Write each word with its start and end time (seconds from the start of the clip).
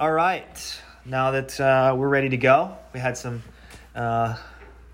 All 0.00 0.12
right. 0.12 0.80
Now 1.04 1.32
that 1.32 1.58
uh, 1.58 1.92
we're 1.98 2.08
ready 2.08 2.28
to 2.28 2.36
go, 2.36 2.76
we 2.94 3.00
had 3.00 3.18
some 3.18 3.42
uh, 3.96 4.36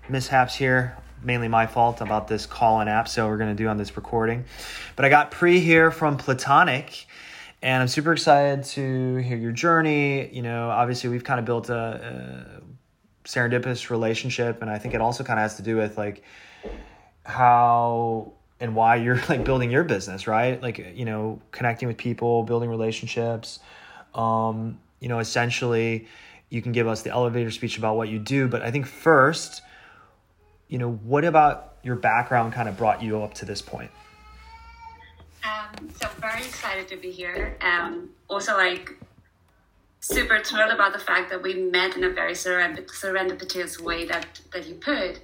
mishaps 0.09 0.55
here, 0.55 0.97
mainly 1.21 1.47
my 1.47 1.67
fault 1.67 2.01
about 2.01 2.27
this 2.27 2.47
call 2.47 2.81
in 2.81 2.87
app. 2.87 3.07
So 3.07 3.27
we're 3.27 3.37
going 3.37 3.55
to 3.55 3.63
do 3.63 3.67
on 3.67 3.77
this 3.77 3.95
recording. 3.95 4.45
But 4.95 5.05
I 5.05 5.09
got 5.09 5.29
Pre 5.29 5.59
here 5.59 5.91
from 5.91 6.17
Platonic, 6.17 7.05
and 7.61 7.83
I'm 7.83 7.87
super 7.87 8.13
excited 8.13 8.63
to 8.63 9.17
hear 9.17 9.37
your 9.37 9.51
journey. 9.51 10.27
You 10.33 10.41
know, 10.41 10.71
obviously, 10.71 11.11
we've 11.11 11.23
kind 11.23 11.39
of 11.39 11.45
built 11.45 11.69
a, 11.69 12.63
a 13.23 13.27
serendipitous 13.27 13.91
relationship, 13.91 14.63
and 14.63 14.71
I 14.71 14.79
think 14.79 14.95
it 14.95 15.01
also 15.01 15.23
kind 15.23 15.37
of 15.37 15.43
has 15.43 15.57
to 15.57 15.61
do 15.61 15.77
with 15.77 15.99
like 15.99 16.23
how 17.21 18.33
and 18.59 18.75
why 18.75 18.95
you're 18.95 19.21
like 19.29 19.43
building 19.45 19.69
your 19.69 19.83
business, 19.83 20.25
right? 20.25 20.59
Like, 20.59 20.79
you 20.95 21.05
know, 21.05 21.43
connecting 21.51 21.87
with 21.87 21.97
people, 21.97 22.41
building 22.41 22.71
relationships. 22.71 23.59
Um, 24.15 24.79
you 25.05 25.09
know, 25.09 25.19
essentially, 25.19 26.07
you 26.49 26.63
can 26.63 26.71
give 26.71 26.87
us 26.87 27.03
the 27.03 27.11
elevator 27.11 27.51
speech 27.51 27.77
about 27.77 27.95
what 27.95 28.09
you 28.09 28.17
do. 28.17 28.47
But 28.47 28.63
I 28.63 28.71
think 28.71 28.87
first, 28.87 29.61
you 30.67 30.79
know, 30.79 30.93
what 30.93 31.23
about 31.23 31.75
your 31.83 31.95
background 31.95 32.53
kind 32.53 32.67
of 32.67 32.75
brought 32.75 33.03
you 33.03 33.21
up 33.21 33.35
to 33.35 33.45
this 33.45 33.61
point? 33.61 33.91
Um, 35.43 35.91
so 36.01 36.07
very 36.19 36.41
excited 36.41 36.87
to 36.87 36.97
be 36.97 37.11
here. 37.11 37.55
Um, 37.61 38.09
also, 38.27 38.57
like 38.57 38.97
super 39.99 40.41
thrilled 40.43 40.71
about 40.71 40.91
the 40.91 40.97
fact 40.97 41.29
that 41.29 41.43
we 41.43 41.53
met 41.53 41.95
in 41.95 42.03
a 42.03 42.09
very 42.09 42.33
serendipitous 42.33 43.79
way 43.79 44.07
that 44.07 44.41
that 44.53 44.65
you 44.65 44.73
put. 44.73 45.19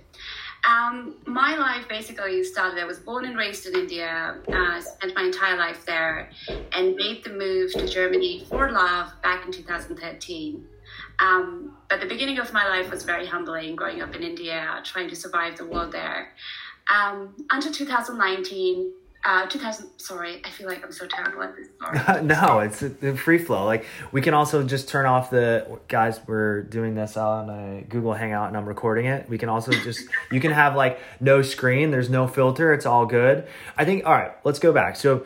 Um, 0.64 1.16
my 1.26 1.56
life 1.56 1.88
basically 1.90 2.44
started. 2.44 2.80
I 2.80 2.86
was 2.86 3.00
born 3.00 3.26
and 3.26 3.36
raised 3.36 3.66
in 3.66 3.74
India, 3.76 4.38
uh, 4.48 4.80
spent 4.80 5.16
my 5.16 5.24
entire 5.24 5.58
life 5.58 5.86
there, 5.86 6.30
and 6.74 6.96
made 6.96 7.24
the 7.24 7.32
move 7.32 7.74
to 7.74 7.88
Germany 7.88 8.46
for 8.48 8.72
love 8.72 9.12
back 9.24 9.46
in 9.46 9.52
2013. 9.52 10.68
Um, 11.20 11.78
but 11.90 12.00
the 12.00 12.06
beginning 12.06 12.38
of 12.38 12.54
my 12.54 12.68
life 12.68 12.92
was 12.92 13.04
very 13.04 13.26
humbling, 13.26 13.76
growing 13.76 14.02
up 14.02 14.16
in 14.16 14.22
India, 14.22 14.82
trying 14.84 15.10
to 15.10 15.16
survive 15.16 15.58
the 15.58 15.66
world 15.66 15.92
there. 15.92 16.34
Um, 16.94 17.36
until 17.50 17.72
2019, 17.72 18.92
uh, 19.24 19.46
2000 19.46 19.88
sorry 19.98 20.42
i 20.44 20.50
feel 20.50 20.68
like 20.68 20.84
i'm 20.84 20.92
so 20.92 21.06
terrible 21.08 21.44
at 21.44 21.56
this 21.56 21.68
no 22.24 22.60
it's 22.60 22.82
a, 22.82 23.16
free 23.16 23.38
flow 23.38 23.66
like 23.66 23.86
we 24.12 24.22
can 24.22 24.34
also 24.34 24.64
just 24.64 24.88
turn 24.90 25.06
off 25.06 25.30
the 25.30 25.80
guys 25.88 26.20
we're 26.26 26.64
doing 26.64 26.96
this 26.96 27.18
on 27.18 27.50
a 27.50 27.82
google 27.82 28.14
hangout 28.14 28.48
and 28.48 28.58
i'm 28.58 28.68
recording 28.68 29.06
it. 29.06 29.30
We 29.30 29.38
can 29.38 29.50
also 29.50 29.72
just 29.72 30.02
you 30.32 30.40
can 30.40 30.52
have 30.52 30.76
like 30.76 31.00
no 31.20 31.42
screen 31.42 31.92
there's 31.92 32.10
no 32.10 32.28
filter 32.28 32.74
it's 32.74 32.86
all 32.86 33.06
good. 33.06 33.48
I 33.78 33.86
think 33.86 34.06
all 34.06 34.14
right 34.14 34.32
let's 34.44 34.60
go 34.60 34.74
back. 34.74 34.96
So 34.96 35.26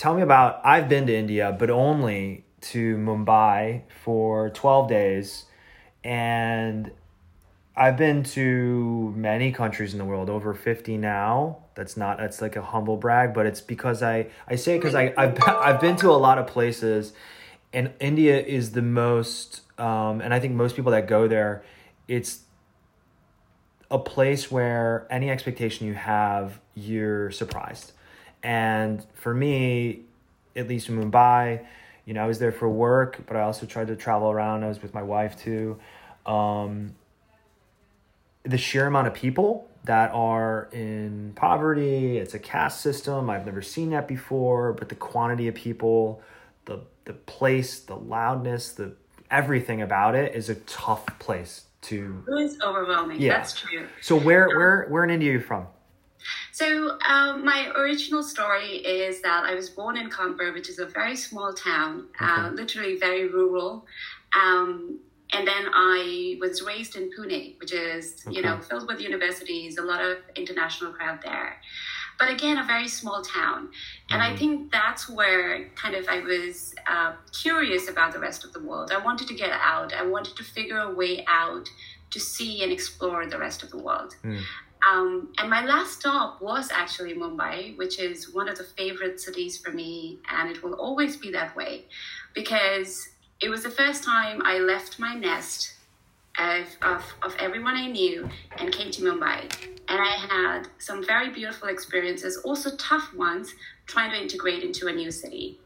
tell 0.00 0.14
me 0.14 0.22
about 0.22 0.62
i've 0.64 0.88
been 0.88 1.06
to 1.06 1.14
india 1.14 1.54
but 1.58 1.68
only 1.68 2.42
to 2.62 2.96
mumbai 2.96 3.82
for 4.02 4.48
12 4.48 4.88
days 4.88 5.44
and 6.02 6.90
I've 7.76 7.96
been 7.96 8.22
to 8.24 9.14
many 9.16 9.52
countries 9.52 9.92
in 9.92 9.98
the 9.98 10.04
world, 10.04 10.28
over 10.28 10.52
50 10.54 10.96
now. 10.98 11.58
That's 11.74 11.96
not 11.96 12.18
that's 12.18 12.42
like 12.42 12.56
a 12.56 12.62
humble 12.62 12.96
brag, 12.96 13.32
but 13.32 13.46
it's 13.46 13.60
because 13.60 14.02
I 14.02 14.26
I 14.48 14.56
say 14.56 14.76
it 14.76 14.82
cuz 14.82 14.94
I 14.94 15.14
I've 15.16 15.42
I've 15.46 15.80
been 15.80 15.96
to 15.96 16.10
a 16.10 16.18
lot 16.18 16.38
of 16.38 16.46
places 16.46 17.12
and 17.72 17.92
India 18.00 18.38
is 18.40 18.72
the 18.72 18.82
most 18.82 19.62
um 19.78 20.20
and 20.20 20.34
I 20.34 20.40
think 20.40 20.54
most 20.54 20.76
people 20.76 20.92
that 20.92 21.06
go 21.06 21.28
there 21.28 21.62
it's 22.08 22.40
a 23.90 23.98
place 23.98 24.50
where 24.50 25.06
any 25.10 25.30
expectation 25.30 25.86
you 25.86 25.94
have, 25.94 26.60
you're 26.74 27.30
surprised. 27.30 27.92
And 28.42 29.04
for 29.14 29.34
me, 29.34 30.02
at 30.54 30.68
least 30.68 30.88
in 30.88 30.98
Mumbai, 30.98 31.64
you 32.04 32.14
know, 32.14 32.22
I 32.22 32.26
was 32.26 32.38
there 32.38 32.52
for 32.52 32.68
work, 32.68 33.20
but 33.26 33.36
I 33.36 33.42
also 33.42 33.66
tried 33.66 33.88
to 33.88 33.96
travel 33.96 34.30
around. 34.30 34.64
I 34.64 34.68
was 34.68 34.80
with 34.80 34.94
my 34.94 35.02
wife 35.02 35.36
too. 35.36 35.78
Um, 36.24 36.94
the 38.44 38.58
sheer 38.58 38.86
amount 38.86 39.06
of 39.06 39.14
people 39.14 39.68
that 39.84 40.10
are 40.12 40.68
in 40.72 41.32
poverty, 41.36 42.18
it's 42.18 42.34
a 42.34 42.38
caste 42.38 42.80
system. 42.80 43.30
I've 43.30 43.46
never 43.46 43.62
seen 43.62 43.90
that 43.90 44.06
before, 44.06 44.72
but 44.72 44.88
the 44.88 44.94
quantity 44.94 45.48
of 45.48 45.54
people, 45.54 46.22
the 46.66 46.80
the 47.04 47.12
place, 47.14 47.80
the 47.80 47.96
loudness, 47.96 48.72
the 48.72 48.94
everything 49.30 49.82
about 49.82 50.14
it 50.14 50.34
is 50.34 50.48
a 50.48 50.54
tough 50.56 51.06
place 51.18 51.64
to 51.82 52.22
It 52.28 52.40
is 52.42 52.60
overwhelming. 52.60 53.20
Yeah. 53.20 53.38
That's 53.38 53.54
true. 53.54 53.86
So 54.00 54.16
where 54.18 54.48
where 54.48 54.86
where 54.88 55.04
in 55.04 55.10
India 55.10 55.30
are 55.30 55.34
you 55.34 55.40
from? 55.40 55.66
So 56.52 56.98
um, 57.06 57.44
my 57.44 57.72
original 57.76 58.22
story 58.22 58.76
is 58.76 59.22
that 59.22 59.44
I 59.44 59.54
was 59.54 59.70
born 59.70 59.96
in 59.96 60.10
Kanpur, 60.10 60.52
which 60.52 60.68
is 60.68 60.78
a 60.78 60.84
very 60.84 61.16
small 61.16 61.54
town, 61.54 62.08
uh, 62.20 62.24
okay. 62.24 62.42
uh, 62.42 62.50
literally 62.50 62.98
very 62.98 63.28
rural. 63.28 63.86
Um, 64.38 64.98
and 65.32 65.46
then 65.46 65.66
I 65.72 66.36
was 66.40 66.62
raised 66.62 66.96
in 66.96 67.10
Pune, 67.10 67.58
which 67.60 67.72
is 67.72 68.22
okay. 68.26 68.36
you 68.36 68.42
know 68.42 68.60
filled 68.60 68.86
with 68.88 69.00
universities, 69.00 69.78
a 69.78 69.82
lot 69.82 70.00
of 70.00 70.18
international 70.36 70.92
crowd 70.92 71.20
there. 71.22 71.56
But 72.18 72.30
again, 72.30 72.58
a 72.58 72.64
very 72.64 72.88
small 72.88 73.22
town, 73.22 73.70
and 74.10 74.20
mm-hmm. 74.20 74.34
I 74.34 74.36
think 74.36 74.72
that's 74.72 75.08
where 75.08 75.68
kind 75.70 75.94
of 75.94 76.06
I 76.08 76.20
was 76.20 76.74
uh, 76.86 77.12
curious 77.32 77.88
about 77.88 78.12
the 78.12 78.18
rest 78.18 78.44
of 78.44 78.52
the 78.52 78.62
world. 78.62 78.92
I 78.92 78.98
wanted 78.98 79.28
to 79.28 79.34
get 79.34 79.52
out. 79.52 79.94
I 79.94 80.04
wanted 80.04 80.36
to 80.36 80.44
figure 80.44 80.78
a 80.78 80.92
way 80.94 81.24
out 81.26 81.68
to 82.10 82.20
see 82.20 82.62
and 82.62 82.72
explore 82.72 83.26
the 83.26 83.38
rest 83.38 83.62
of 83.62 83.70
the 83.70 83.78
world. 83.78 84.16
Mm. 84.24 84.42
Um, 84.88 85.32
and 85.38 85.50
my 85.50 85.64
last 85.64 86.00
stop 86.00 86.40
was 86.40 86.70
actually 86.70 87.14
Mumbai, 87.14 87.76
which 87.76 87.98
is 87.98 88.32
one 88.32 88.48
of 88.48 88.56
the 88.56 88.64
favorite 88.64 89.20
cities 89.20 89.58
for 89.58 89.70
me, 89.70 90.20
and 90.30 90.50
it 90.50 90.62
will 90.62 90.74
always 90.74 91.16
be 91.16 91.30
that 91.32 91.54
way 91.54 91.84
because 92.34 93.09
it 93.40 93.48
was 93.48 93.62
the 93.62 93.70
first 93.70 94.04
time 94.04 94.42
I 94.44 94.58
left 94.58 94.98
my 94.98 95.14
nest 95.14 95.74
of, 96.38 96.66
of, 96.82 97.02
of 97.22 97.34
everyone 97.38 97.76
I 97.76 97.86
knew 97.86 98.28
and 98.58 98.72
came 98.72 98.90
to 98.92 99.02
Mumbai. 99.02 99.52
And 99.88 100.00
I 100.00 100.10
had 100.10 100.68
some 100.78 101.04
very 101.04 101.30
beautiful 101.30 101.68
experiences, 101.68 102.38
also 102.38 102.76
tough 102.76 103.12
ones, 103.14 103.54
trying 103.86 104.10
to 104.10 104.20
integrate 104.20 104.62
into 104.62 104.86
a 104.86 104.92
new 104.92 105.10
city. 105.10 105.58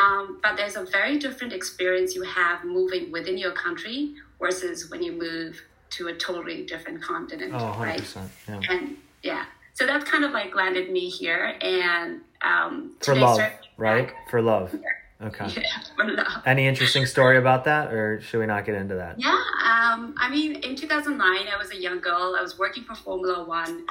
Um, 0.00 0.40
but 0.42 0.56
there's 0.56 0.76
a 0.76 0.84
very 0.84 1.18
different 1.18 1.52
experience 1.52 2.14
you 2.14 2.22
have 2.22 2.64
moving 2.64 3.12
within 3.12 3.36
your 3.36 3.52
country 3.52 4.14
versus 4.40 4.90
when 4.90 5.02
you 5.02 5.12
move 5.12 5.60
to 5.90 6.08
a 6.08 6.14
totally 6.14 6.64
different 6.64 7.02
continent, 7.02 7.52
oh, 7.54 7.76
right? 7.78 8.02
Yeah. 8.48 8.60
And 8.70 8.96
yeah, 9.22 9.44
so 9.74 9.86
that 9.86 10.06
kind 10.06 10.24
of 10.24 10.32
like 10.32 10.54
landed 10.54 10.90
me 10.90 11.10
here, 11.10 11.54
and 11.60 12.22
um, 12.42 12.96
for 13.00 13.14
love, 13.14 13.38
right? 13.76 14.08
Back, 14.08 14.30
for 14.30 14.40
love. 14.40 14.74
Okay. 15.22 15.62
Yeah, 15.98 16.24
Any 16.46 16.66
interesting 16.66 17.06
story 17.06 17.36
about 17.38 17.64
that, 17.64 17.92
or 17.92 18.20
should 18.20 18.40
we 18.40 18.46
not 18.46 18.64
get 18.64 18.74
into 18.74 18.96
that? 18.96 19.20
Yeah, 19.20 19.30
um, 19.64 20.14
I 20.18 20.28
mean, 20.30 20.56
in 20.56 20.74
2009, 20.74 21.20
I 21.22 21.56
was 21.56 21.70
a 21.70 21.80
young 21.80 22.00
girl. 22.00 22.34
I 22.36 22.42
was 22.42 22.58
working 22.58 22.82
for 22.84 22.94
Formula 22.94 23.44
One. 23.44 23.86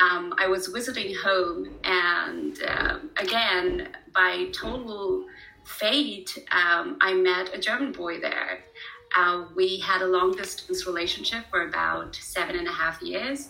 Um, 0.00 0.34
I 0.38 0.46
was 0.46 0.66
visiting 0.66 1.14
home, 1.14 1.70
and 1.84 2.62
uh, 2.62 2.98
again, 3.16 3.88
by 4.12 4.48
total 4.52 5.24
fate, 5.64 6.36
um, 6.52 6.98
I 7.00 7.14
met 7.14 7.54
a 7.54 7.58
German 7.58 7.92
boy 7.92 8.20
there. 8.20 8.64
Uh, 9.16 9.44
we 9.54 9.78
had 9.78 10.02
a 10.02 10.06
long 10.06 10.32
distance 10.32 10.86
relationship 10.86 11.44
for 11.50 11.68
about 11.68 12.16
seven 12.16 12.56
and 12.56 12.66
a 12.66 12.72
half 12.72 13.00
years. 13.00 13.48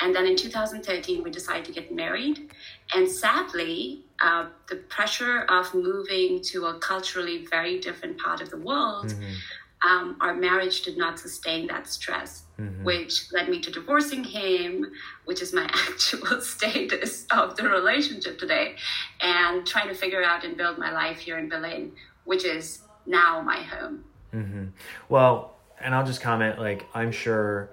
And 0.00 0.14
then 0.14 0.26
in 0.26 0.36
2013, 0.36 1.22
we 1.22 1.30
decided 1.30 1.64
to 1.64 1.72
get 1.72 1.92
married. 1.92 2.50
And 2.94 3.10
sadly, 3.10 4.04
uh, 4.22 4.46
the 4.68 4.76
pressure 4.76 5.42
of 5.42 5.72
moving 5.74 6.40
to 6.42 6.66
a 6.66 6.78
culturally 6.78 7.46
very 7.46 7.78
different 7.80 8.18
part 8.18 8.40
of 8.40 8.50
the 8.50 8.56
world, 8.56 9.06
mm-hmm. 9.06 9.88
um, 9.88 10.16
our 10.20 10.34
marriage 10.34 10.82
did 10.82 10.96
not 10.96 11.18
sustain 11.18 11.66
that 11.66 11.86
stress, 11.86 12.44
mm-hmm. 12.58 12.84
which 12.84 13.32
led 13.32 13.48
me 13.48 13.60
to 13.60 13.70
divorcing 13.70 14.24
him, 14.24 14.90
which 15.24 15.42
is 15.42 15.52
my 15.52 15.64
actual 15.88 16.40
status 16.40 17.26
of 17.30 17.56
the 17.56 17.68
relationship 17.68 18.38
today, 18.38 18.76
and 19.20 19.66
trying 19.66 19.88
to 19.88 19.94
figure 19.94 20.22
out 20.22 20.44
and 20.44 20.56
build 20.56 20.78
my 20.78 20.92
life 20.92 21.18
here 21.18 21.38
in 21.38 21.48
Berlin, 21.48 21.92
which 22.24 22.44
is 22.44 22.80
now 23.06 23.40
my 23.40 23.58
home. 23.62 24.04
Mm-hmm. 24.34 24.64
Well, 25.08 25.56
and 25.80 25.94
I'll 25.94 26.06
just 26.06 26.20
comment 26.20 26.58
like, 26.58 26.86
I'm 26.94 27.12
sure 27.12 27.70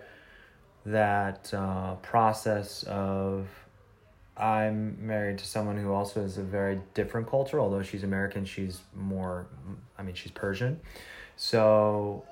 that 0.86 1.54
uh, 1.54 1.96
process 1.96 2.84
of 2.84 3.48
I'm 4.36 4.98
married 5.06 5.38
to 5.40 5.46
someone 5.46 5.78
who 5.78 5.92
also 5.92 6.22
has 6.22 6.38
a 6.38 6.44
very 6.44 6.82
different 6.94 7.30
culture. 7.30 7.60
Although 7.60 7.84
she's 7.84 8.04
American, 8.04 8.46
she's 8.46 8.80
more, 8.96 9.46
I 9.98 10.04
mean, 10.04 10.16
she's 10.16 10.32
Persian. 10.32 10.80
So, 11.36 12.24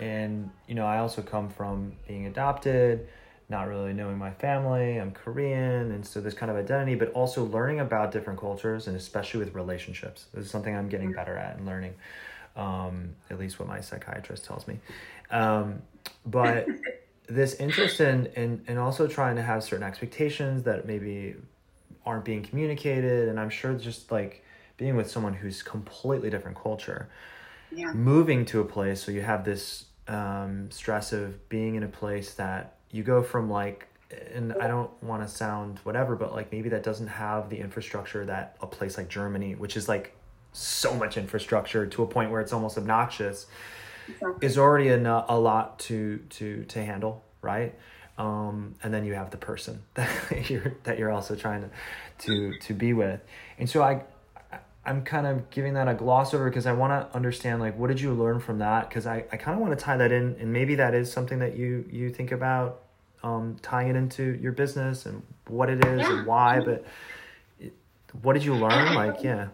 and, 0.00 0.50
you 0.66 0.74
know, 0.74 0.86
I 0.86 0.98
also 0.98 1.22
come 1.22 1.48
from 1.48 1.92
being 2.08 2.26
adopted, 2.26 3.06
not 3.48 3.68
really 3.68 3.92
knowing 3.92 4.18
my 4.18 4.32
family. 4.32 4.96
I'm 4.96 5.12
Korean. 5.12 5.92
And 5.92 6.04
so 6.04 6.20
this 6.20 6.34
kind 6.34 6.50
of 6.50 6.56
identity, 6.56 6.96
but 6.96 7.12
also 7.12 7.44
learning 7.44 7.80
about 7.80 8.10
different 8.10 8.40
cultures 8.40 8.88
and 8.88 8.96
especially 8.96 9.40
with 9.40 9.54
relationships. 9.54 10.26
This 10.34 10.46
is 10.46 10.50
something 10.50 10.74
I'm 10.74 10.88
getting 10.88 11.12
better 11.12 11.36
at 11.36 11.56
and 11.56 11.66
learning, 11.66 11.94
um, 12.56 13.10
at 13.30 13.38
least 13.38 13.60
what 13.60 13.68
my 13.68 13.80
psychiatrist 13.80 14.44
tells 14.44 14.66
me. 14.66 14.80
Um, 15.30 15.82
but, 16.26 16.66
this 17.34 17.54
interest 17.54 18.00
in, 18.00 18.26
in 18.36 18.62
and 18.68 18.78
also 18.78 19.06
trying 19.06 19.36
to 19.36 19.42
have 19.42 19.62
certain 19.64 19.84
expectations 19.86 20.62
that 20.64 20.86
maybe 20.86 21.34
aren't 22.04 22.24
being 22.24 22.42
communicated 22.42 23.28
and 23.28 23.38
i'm 23.38 23.50
sure 23.50 23.74
just 23.74 24.10
like 24.10 24.44
being 24.76 24.96
with 24.96 25.08
someone 25.10 25.34
who's 25.34 25.62
completely 25.62 26.30
different 26.30 26.56
culture 26.56 27.08
Yeah. 27.74 27.92
moving 27.94 28.44
to 28.46 28.60
a 28.60 28.64
place, 28.64 29.02
so 29.02 29.10
you 29.12 29.22
have 29.22 29.44
this 29.44 29.86
um, 30.08 30.70
stress 30.70 31.12
of 31.12 31.48
being 31.48 31.74
in 31.76 31.82
a 31.82 31.88
place 31.88 32.34
that 32.34 32.76
you 32.90 33.02
go 33.02 33.22
from 33.22 33.48
like, 33.50 33.86
and 34.34 34.52
I 34.60 34.66
don't 34.66 34.90
want 35.02 35.22
to 35.22 35.28
sound 35.28 35.78
whatever, 35.84 36.16
but 36.16 36.32
like 36.34 36.52
maybe 36.52 36.68
that 36.70 36.82
doesn't 36.82 37.06
have 37.06 37.48
the 37.48 37.58
infrastructure 37.58 38.24
that 38.26 38.56
a 38.60 38.66
place 38.66 38.98
like 38.98 39.08
Germany, 39.08 39.54
which 39.54 39.76
is 39.76 39.88
like 39.88 40.14
so 40.52 40.94
much 40.94 41.16
infrastructure 41.16 41.86
to 41.86 42.02
a 42.02 42.06
point 42.06 42.30
where 42.30 42.40
it's 42.42 42.52
almost 42.52 42.76
obnoxious, 42.76 43.46
Exactly. 44.08 44.46
is 44.46 44.58
already 44.58 44.88
a, 44.88 45.24
a 45.28 45.38
lot 45.38 45.78
to 45.80 46.18
to 46.30 46.64
to 46.64 46.84
handle, 46.84 47.22
right? 47.40 47.74
Um, 48.18 48.74
and 48.82 48.92
then 48.92 49.04
you 49.04 49.14
have 49.14 49.30
the 49.30 49.36
person 49.38 49.82
that 49.94 50.50
you're 50.50 50.74
that 50.84 50.98
you're 50.98 51.10
also 51.10 51.34
trying 51.34 51.62
to 51.62 51.70
to 52.26 52.58
to 52.58 52.74
be 52.74 52.92
with, 52.92 53.20
and 53.58 53.68
so 53.68 53.82
I 53.82 54.02
I'm 54.84 55.04
kind 55.04 55.26
of 55.28 55.48
giving 55.50 55.74
that 55.74 55.86
a 55.88 55.94
gloss 55.94 56.34
over 56.34 56.48
because 56.50 56.66
I 56.66 56.72
want 56.72 56.90
to 57.10 57.16
understand 57.16 57.60
like 57.60 57.78
what 57.78 57.86
did 57.88 58.00
you 58.00 58.12
learn 58.12 58.40
from 58.40 58.58
that 58.58 58.88
because 58.88 59.06
I, 59.06 59.24
I 59.30 59.36
kind 59.36 59.54
of 59.54 59.60
want 59.62 59.78
to 59.78 59.82
tie 59.84 59.96
that 59.96 60.10
in 60.10 60.36
and 60.40 60.52
maybe 60.52 60.74
that 60.74 60.92
is 60.94 61.10
something 61.10 61.38
that 61.38 61.56
you 61.56 61.84
you 61.90 62.10
think 62.10 62.32
about 62.32 62.80
um, 63.22 63.56
tying 63.62 63.88
it 63.88 63.94
into 63.94 64.36
your 64.42 64.50
business 64.50 65.06
and 65.06 65.22
what 65.46 65.70
it 65.70 65.84
is 65.84 66.00
Yeah. 66.00 66.18
and 66.18 66.26
why 66.26 66.58
but 66.58 66.84
it, 67.60 67.72
what 68.22 68.32
did 68.32 68.44
you 68.44 68.54
learn 68.56 68.94
like 68.94 69.22
yeah 69.22 69.48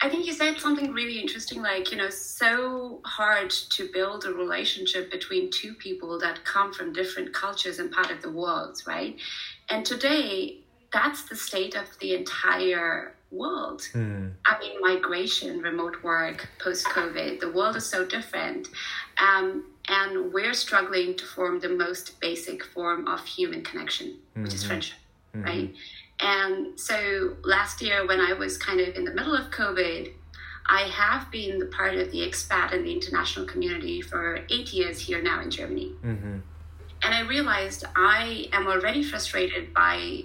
I 0.00 0.08
think 0.08 0.26
you 0.26 0.32
said 0.32 0.58
something 0.60 0.92
really 0.92 1.18
interesting, 1.18 1.60
like, 1.60 1.90
you 1.90 1.98
know, 1.98 2.08
so 2.08 3.00
hard 3.04 3.50
to 3.50 3.88
build 3.92 4.24
a 4.26 4.32
relationship 4.32 5.10
between 5.10 5.50
two 5.50 5.74
people 5.74 6.18
that 6.20 6.44
come 6.44 6.72
from 6.72 6.92
different 6.92 7.32
cultures 7.32 7.80
and 7.80 7.90
part 7.90 8.10
of 8.10 8.22
the 8.22 8.30
world, 8.30 8.80
right? 8.86 9.16
And 9.68 9.84
today, 9.84 10.58
that's 10.92 11.24
the 11.24 11.34
state 11.34 11.74
of 11.74 11.86
the 11.98 12.14
entire 12.14 13.14
world. 13.30 13.86
Hmm. 13.92 14.28
I 14.46 14.58
mean, 14.60 14.80
migration, 14.80 15.60
remote 15.60 16.02
work, 16.02 16.48
post 16.58 16.86
COVID, 16.86 17.40
the 17.40 17.50
world 17.50 17.76
is 17.76 17.84
so 17.84 18.06
different. 18.06 18.68
Um, 19.18 19.64
and 19.88 20.32
we're 20.32 20.54
struggling 20.54 21.16
to 21.16 21.24
form 21.24 21.60
the 21.60 21.68
most 21.70 22.20
basic 22.20 22.64
form 22.64 23.08
of 23.08 23.24
human 23.24 23.62
connection, 23.62 24.16
which 24.34 24.54
is 24.54 24.64
friendship, 24.64 24.98
right? 25.34 25.74
And 26.20 26.78
so 26.78 27.36
last 27.44 27.80
year, 27.80 28.06
when 28.06 28.20
I 28.20 28.32
was 28.32 28.58
kind 28.58 28.80
of 28.80 28.94
in 28.96 29.04
the 29.04 29.14
middle 29.14 29.34
of 29.34 29.50
COVID, 29.50 30.12
I 30.66 30.82
have 30.82 31.30
been 31.30 31.58
the 31.58 31.66
part 31.66 31.94
of 31.94 32.10
the 32.10 32.18
expat 32.18 32.74
and 32.74 32.84
the 32.84 32.92
international 32.92 33.46
community 33.46 34.02
for 34.02 34.40
eight 34.50 34.72
years 34.72 35.00
here 35.00 35.22
now 35.22 35.40
in 35.40 35.50
Germany. 35.50 35.92
mm-hmm. 36.04 36.38
And 37.00 37.14
I 37.14 37.20
realized 37.20 37.84
I 37.94 38.48
am 38.52 38.66
already 38.66 39.04
frustrated 39.04 39.72
by 39.72 40.24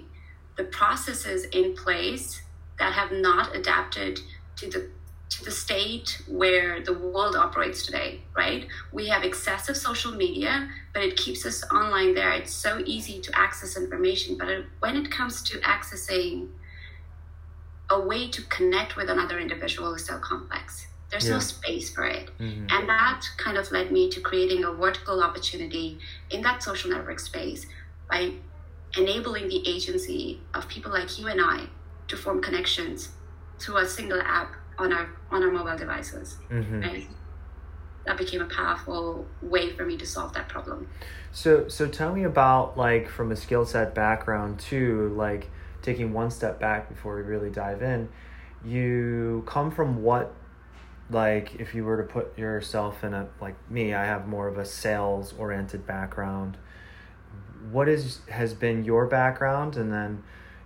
the 0.58 0.64
processes 0.64 1.46
in 1.46 1.76
place 1.76 2.42
that 2.80 2.94
have 2.94 3.12
not 3.12 3.56
adapted 3.56 4.20
to 4.56 4.70
the 4.70 4.90
to 5.34 5.44
the 5.46 5.52
state 5.52 6.22
where 6.28 6.82
the 6.84 6.94
world 6.94 7.36
operates 7.36 7.86
today, 7.86 8.22
right? 8.38 8.68
We 8.92 9.08
have 9.08 9.24
excessive 9.24 9.76
social 9.76 10.12
media, 10.12 10.70
but 10.94 11.02
it 11.04 11.18
keeps 11.18 11.46
us 11.46 11.64
online 11.72 12.14
there. 12.14 12.32
It's 12.34 12.54
so 12.54 12.82
easy 12.86 13.20
to 13.22 13.32
access 13.38 13.76
information, 13.76 14.38
but 14.38 14.48
it, 14.48 14.66
when 14.80 14.96
it 14.96 15.10
comes 15.10 15.42
to 15.44 15.60
accessing 15.62 16.50
a 17.90 18.00
way 18.00 18.30
to 18.30 18.42
connect 18.44 18.96
with 18.96 19.10
another 19.10 19.40
individual 19.40 19.94
is 19.96 20.06
so 20.06 20.20
complex. 20.20 20.88
There's 21.10 21.26
Yeah. 21.26 21.34
no 21.34 21.40
space 21.40 21.90
for 21.94 22.06
it. 22.06 22.30
Mhm. 22.40 22.72
And 22.72 22.90
that 22.90 23.22
kind 23.38 23.58
of 23.58 23.72
led 23.72 23.92
me 23.92 24.10
to 24.12 24.22
creating 24.22 24.64
a 24.64 24.72
vertical 24.72 25.22
opportunity 25.24 26.00
in 26.30 26.42
that 26.42 26.62
social 26.64 26.92
network 26.92 27.20
space 27.20 27.66
by 28.10 28.34
enabling 28.98 29.48
the 29.50 29.68
agency 29.68 30.42
of 30.54 30.68
people 30.68 30.92
like 30.92 31.18
you 31.20 31.28
and 31.28 31.42
I 31.42 31.70
to 32.08 32.18
form 32.18 32.42
connections 32.42 33.10
through 33.60 33.78
a 33.78 33.88
single 33.88 34.22
app 34.22 34.56
on 34.78 34.92
our 34.92 35.10
on 35.32 35.44
our 35.44 35.52
mobile 35.52 35.78
devices. 35.78 36.38
Mm-hmm. 36.50 36.82
Right? 36.82 37.08
That 38.06 38.18
became 38.18 38.42
a 38.42 38.46
powerful 38.46 39.26
way 39.42 39.72
for 39.72 39.86
me 39.86 39.98
to 39.98 40.06
solve 40.06 40.34
that 40.34 40.50
problem. 40.50 40.90
So 41.32 41.68
so 41.68 41.88
tell 41.88 42.14
me 42.14 42.24
about 42.24 42.78
like 42.78 43.10
from 43.10 43.32
a 43.32 43.36
skill 43.36 43.66
set 43.66 43.96
background 43.96 44.60
too, 44.60 45.14
like 45.16 45.50
taking 45.82 46.14
one 46.14 46.32
step 46.32 46.60
back 46.60 46.90
before 46.90 47.16
we 47.16 47.22
really 47.22 47.50
dive 47.50 47.82
in. 47.82 48.10
You 48.64 49.44
come 49.46 49.72
from 49.72 50.04
what 50.04 50.34
like 51.10 51.56
if 51.60 51.76
you 51.76 51.84
were 51.84 51.98
to 51.98 52.04
put 52.04 52.38
yourself 52.38 53.04
in 53.04 53.14
a 53.14 53.28
like 53.40 53.56
me, 53.70 53.94
I 53.94 54.06
have 54.06 54.28
more 54.28 54.48
of 54.48 54.58
a 54.58 54.66
sales 54.66 55.34
oriented 55.38 55.86
background. 55.86 56.58
What 57.72 57.88
is 57.88 58.20
has 58.30 58.54
been 58.54 58.84
your 58.84 59.06
background 59.08 59.78
and 59.78 59.92
then, 59.92 60.24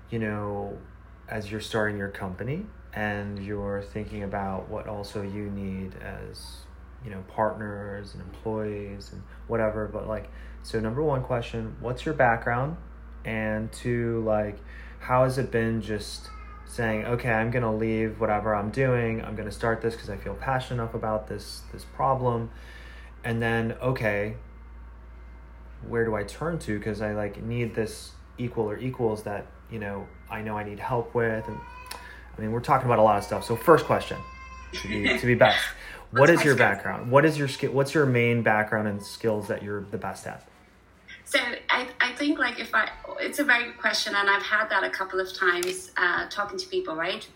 you 0.10 0.18
know, 0.18 0.78
as 1.30 1.52
you're 1.52 1.62
starting 1.62 1.98
your 1.98 2.10
company 2.10 2.66
and 2.98 3.38
you're 3.46 3.84
thinking 3.84 4.24
about 4.24 4.68
what 4.70 4.88
also 4.88 5.22
you 5.22 5.52
need 5.52 5.94
as 6.02 6.62
you 7.06 7.12
know 7.12 7.24
partners 7.28 8.16
and 8.16 8.24
employees 8.24 9.12
and 9.14 9.22
whatever 9.46 9.88
but 9.88 10.08
like 10.08 10.32
so 10.64 10.80
number 10.80 11.04
one 11.04 11.22
question 11.22 11.76
what's 11.80 12.06
your 12.06 12.16
background? 12.16 12.76
And 13.24 13.72
two 13.72 14.24
like 14.26 14.58
how 15.00 15.26
has 15.26 15.38
it 15.38 15.52
been 15.52 15.80
just 15.82 16.30
saying 16.66 17.06
okay 17.06 17.30
i'm 17.30 17.52
gonna 17.52 17.76
leave 17.76 18.20
whatever 18.20 18.56
i'm 18.56 18.72
doing. 18.72 19.24
I'm 19.24 19.36
gonna 19.36 19.52
start 19.52 19.82
this 19.82 19.94
because 19.94 20.10
i 20.10 20.18
feel 20.18 20.34
passionate 20.34 20.82
enough 20.82 20.96
about 20.96 21.28
this 21.28 21.62
this 21.72 21.84
problem. 21.84 22.50
And 23.24 23.40
then 23.40 23.74
okay 23.80 24.38
where 25.88 26.04
do 26.04 26.16
i 26.16 26.24
turn 26.24 26.58
to? 26.60 26.80
Because 26.80 27.04
i 27.04 27.14
like 27.14 27.44
need 27.44 27.76
this 27.76 28.14
equal 28.40 28.68
or 28.68 28.78
equals 28.80 29.22
that 29.24 29.46
you 29.70 29.78
know 29.78 30.08
i 30.32 30.42
know 30.42 30.58
i 30.58 30.64
need 30.64 30.80
help 30.80 31.14
with 31.14 31.48
and 31.48 31.58
i 32.38 32.42
mean 32.42 32.52
we're 32.52 32.60
talking 32.60 32.86
about 32.86 33.00
a 33.00 33.04
lot 33.04 33.18
of 33.18 33.24
stuff 33.24 33.44
so 33.44 33.56
first 33.56 33.86
question 33.86 34.18
to 34.74 34.88
be 34.88 35.18
to 35.18 35.26
be 35.26 35.36
best 35.36 35.60
What's 36.12 36.32
your 36.32 36.56
strength? 36.56 36.58
background 36.60 37.12
what 37.12 37.26
is 37.26 37.38
your 37.38 37.48
skill 37.50 37.72
what's 37.74 37.94
your 37.94 38.06
main 38.06 38.42
background 38.42 38.88
and 38.88 39.04
skills 39.04 39.48
that 39.50 39.62
you're 39.62 39.82
the 39.92 39.98
best 39.98 40.26
at 40.26 40.48
So 41.26 41.40
I, 41.70 41.90
I 42.00 42.14
think 42.14 42.40
like 42.40 42.58
if 42.58 42.74
I, 42.74 42.90
it's 43.20 43.40
a 43.40 43.44
very 43.44 43.66
good 43.66 43.78
question, 43.78 44.16
and 44.16 44.30
I've 44.30 44.44
had 44.44 44.70
that 44.70 44.86
a 44.86 44.90
couple 44.90 45.20
of 45.20 45.34
times 45.34 45.92
uh, 45.98 46.30
talking 46.30 46.58
to 46.58 46.68
people, 46.70 46.96
right? 46.96 47.28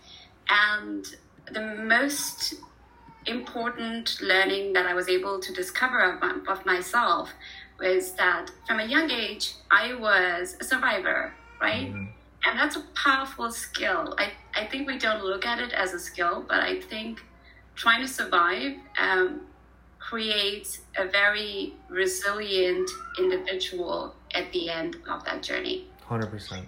And 0.48 1.04
the 1.52 1.60
most 1.60 2.54
important 3.26 4.18
learning 4.22 4.72
that 4.72 4.86
I 4.86 4.94
was 4.94 5.08
able 5.08 5.40
to 5.40 5.52
discover 5.52 6.00
of, 6.00 6.20
my, 6.22 6.34
of 6.48 6.64
myself 6.64 7.30
was 7.78 8.12
that 8.14 8.50
from 8.66 8.80
a 8.80 8.84
young 8.84 9.10
age 9.10 9.54
I 9.70 9.94
was 9.94 10.56
a 10.58 10.64
survivor, 10.64 11.34
right? 11.60 11.92
And 12.44 12.58
that's 12.58 12.76
a 12.76 12.84
powerful 12.94 13.50
skill. 13.50 14.14
I, 14.18 14.32
I 14.54 14.66
think 14.66 14.86
we 14.88 14.98
don't 14.98 15.24
look 15.24 15.46
at 15.46 15.60
it 15.60 15.72
as 15.72 15.94
a 15.94 15.98
skill, 15.98 16.44
but 16.48 16.60
I 16.60 16.80
think 16.80 17.22
trying 17.76 18.00
to 18.02 18.08
survive 18.08 18.76
um, 18.98 19.42
creates 19.98 20.80
a 20.96 21.06
very 21.06 21.74
resilient 21.88 22.90
individual 23.18 24.14
at 24.34 24.52
the 24.52 24.70
end 24.70 24.96
of 25.08 25.24
that 25.24 25.42
journey. 25.42 25.86
100% 26.08 26.64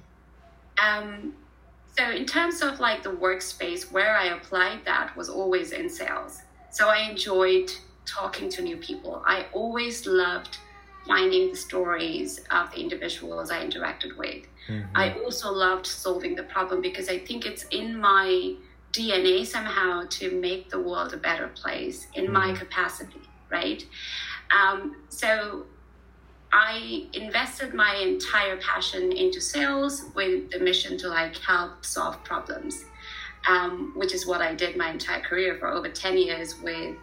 Um, 0.83 1.35
so 1.97 2.11
in 2.11 2.25
terms 2.25 2.62
of 2.62 2.81
like 2.81 3.02
the 3.02 3.11
workspace 3.11 3.90
where 3.90 4.16
I 4.16 4.26
applied 4.26 4.85
that 4.85 5.16
was 5.16 5.28
always 5.28 5.73
in 5.73 5.88
sales. 5.88 6.43
So 6.71 6.88
I 6.88 7.09
enjoyed 7.11 7.71
talking 8.07 8.49
to 8.50 8.62
new 8.62 8.76
people. 8.76 9.23
I 9.26 9.47
always 9.52 10.07
loved 10.07 10.59
finding 11.07 11.51
the 11.51 11.57
stories 11.57 12.41
of 12.51 12.71
the 12.73 12.81
individuals 12.81 13.51
I 13.51 13.65
interacted 13.65 14.17
with. 14.17 14.47
I 14.95 15.13
also 15.25 15.53
loved 15.53 15.87
solving 15.87 16.35
the 16.35 16.45
problem 16.45 16.81
because 16.81 17.09
I 17.09 17.19
think 17.19 17.45
it's 17.45 17.65
in 17.65 18.01
my 18.01 18.55
DNA 18.93 19.45
somehow 19.45 20.05
to 20.09 20.31
make 20.41 20.71
the 20.71 20.81
world 20.81 21.13
a 21.13 21.17
better 21.17 21.49
place 21.49 22.07
in 22.15 22.33
my 22.33 22.53
capacity, 22.53 23.21
right? 23.51 23.85
Um, 24.51 24.97
so 25.09 25.67
I 26.53 27.09
invested 27.13 27.75
my 27.75 27.97
entire 27.97 28.57
passion 28.59 29.11
into 29.11 29.41
sales 29.41 30.05
with 30.15 30.51
the 30.53 30.61
mission 30.61 30.97
to 30.99 31.09
like 31.09 31.37
help 31.39 31.85
solve 31.85 32.23
problems, 32.23 32.85
um, 33.49 33.93
which 33.97 34.15
is 34.15 34.27
what 34.27 34.41
I 34.41 34.55
did 34.55 34.77
my 34.77 34.91
entire 34.91 35.21
career 35.21 35.57
for 35.59 35.67
over 35.67 35.89
10 35.89 36.17
years 36.17 36.61
with 36.61 36.97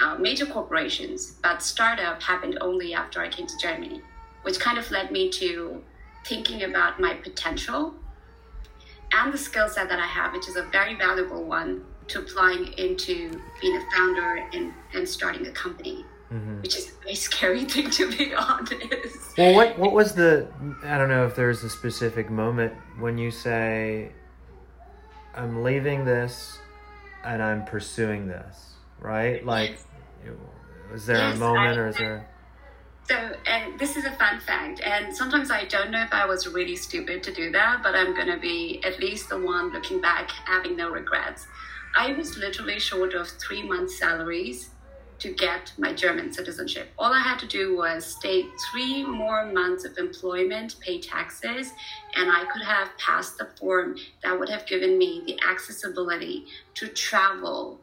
uh, 0.00 0.16
major 0.16 0.46
corporations. 0.46 1.32
But 1.42 1.62
startup 1.62 2.22
happened 2.22 2.58
only 2.60 2.94
after 2.94 3.20
I 3.20 3.28
came 3.28 3.46
to 3.46 3.58
Germany, 3.60 4.02
which 4.42 4.58
kind 4.58 4.78
of 4.78 4.90
led 4.90 5.10
me 5.10 5.30
to 5.30 5.82
thinking 6.24 6.64
about 6.64 7.00
my 7.00 7.14
potential 7.14 7.94
and 9.12 9.32
the 9.32 9.38
skill 9.38 9.68
set 9.68 9.88
that 9.88 10.00
I 10.00 10.06
have, 10.06 10.32
which 10.32 10.48
is 10.48 10.56
a 10.56 10.64
very 10.64 10.94
valuable 10.94 11.44
one, 11.44 11.84
to 12.08 12.20
applying 12.20 12.72
into 12.74 13.40
being 13.60 13.76
a 13.76 13.90
founder 13.96 14.48
and, 14.52 14.72
and 14.94 15.08
starting 15.08 15.46
a 15.46 15.50
company, 15.52 16.04
which 16.60 16.76
is 16.76 16.90
a 16.90 17.02
very 17.02 17.14
scary 17.14 17.64
thing 17.72 17.90
to 17.90 18.10
be 18.16 18.34
honest. 18.34 19.36
well 19.38 19.54
what 19.54 19.78
what 19.78 19.92
was 19.92 20.14
the 20.14 20.48
i 20.84 20.98
don't 20.98 21.08
know 21.08 21.24
if 21.24 21.36
there's 21.36 21.62
a 21.62 21.70
specific 21.70 22.30
moment 22.30 22.72
when 22.98 23.16
you 23.16 23.30
say 23.30 24.10
i'm 25.34 25.62
leaving 25.62 26.04
this 26.04 26.58
and 27.24 27.42
i'm 27.42 27.64
pursuing 27.64 28.26
this 28.26 28.74
right 29.00 29.44
like 29.44 29.78
is 30.94 31.06
there 31.06 31.32
a 31.32 31.36
moment 31.36 31.78
I- 31.78 31.80
or 31.80 31.88
is 31.88 31.96
there 31.96 32.28
So, 33.08 33.14
and 33.46 33.78
this 33.78 33.96
is 33.96 34.04
a 34.04 34.10
fun 34.10 34.40
fact, 34.40 34.80
and 34.80 35.14
sometimes 35.16 35.48
I 35.52 35.64
don't 35.66 35.92
know 35.92 36.02
if 36.02 36.12
I 36.12 36.26
was 36.26 36.48
really 36.48 36.74
stupid 36.74 37.22
to 37.22 37.32
do 37.32 37.52
that, 37.52 37.80
but 37.84 37.94
I'm 37.94 38.16
gonna 38.16 38.36
be 38.38 38.82
at 38.84 38.98
least 38.98 39.28
the 39.28 39.38
one 39.38 39.72
looking 39.72 40.00
back 40.00 40.28
having 40.44 40.74
no 40.76 40.90
regrets. 40.90 41.46
I 41.96 42.12
was 42.14 42.36
literally 42.36 42.80
short 42.80 43.14
of 43.14 43.28
three 43.28 43.62
months' 43.62 43.96
salaries 43.96 44.70
to 45.20 45.32
get 45.32 45.72
my 45.78 45.92
German 45.92 46.32
citizenship. 46.32 46.88
All 46.98 47.12
I 47.12 47.20
had 47.20 47.38
to 47.38 47.46
do 47.46 47.76
was 47.76 48.04
stay 48.04 48.44
three 48.70 49.04
more 49.04 49.46
months 49.46 49.84
of 49.84 49.96
employment, 49.98 50.74
pay 50.80 51.00
taxes, 51.00 51.72
and 52.16 52.30
I 52.30 52.44
could 52.52 52.62
have 52.62 52.88
passed 52.98 53.38
the 53.38 53.46
form 53.58 53.96
that 54.24 54.36
would 54.38 54.48
have 54.48 54.66
given 54.66 54.98
me 54.98 55.22
the 55.26 55.38
accessibility 55.48 56.46
to 56.74 56.88
travel, 56.88 57.80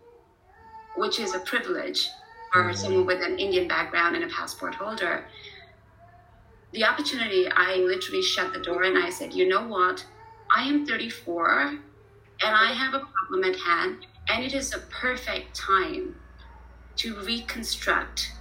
which 0.96 1.20
is 1.20 1.34
a 1.34 1.40
privilege 1.40 2.10
for 2.52 2.64
mm-hmm. 2.64 2.76
someone 2.76 3.06
with 3.06 3.22
an 3.22 3.40
Indian 3.40 3.68
background 3.68 4.16
and 4.16 4.24
a 4.24 4.28
passport 4.28 4.76
holder. 4.76 5.26
The 6.72 6.86
opportunity, 6.86 7.48
I 7.50 7.76
literally 7.76 8.22
shut 8.22 8.54
the 8.54 8.60
door 8.60 8.84
and 8.84 8.98
I 8.98 9.10
said, 9.10 9.34
you 9.34 9.48
know 9.48 9.68
what? 9.68 10.06
I 10.56 10.64
am 10.64 10.86
34 10.86 11.80
and 12.44 12.56
I 12.56 12.74
have 12.74 12.94
a 12.94 13.00
problem 13.00 13.44
at 13.44 13.56
hand, 13.60 14.06
and 14.28 14.44
it 14.44 14.54
is 14.54 14.74
a 14.74 14.80
perfect 14.80 15.56
time 15.56 16.16
to 16.98 17.16
reconstruct 17.22 18.32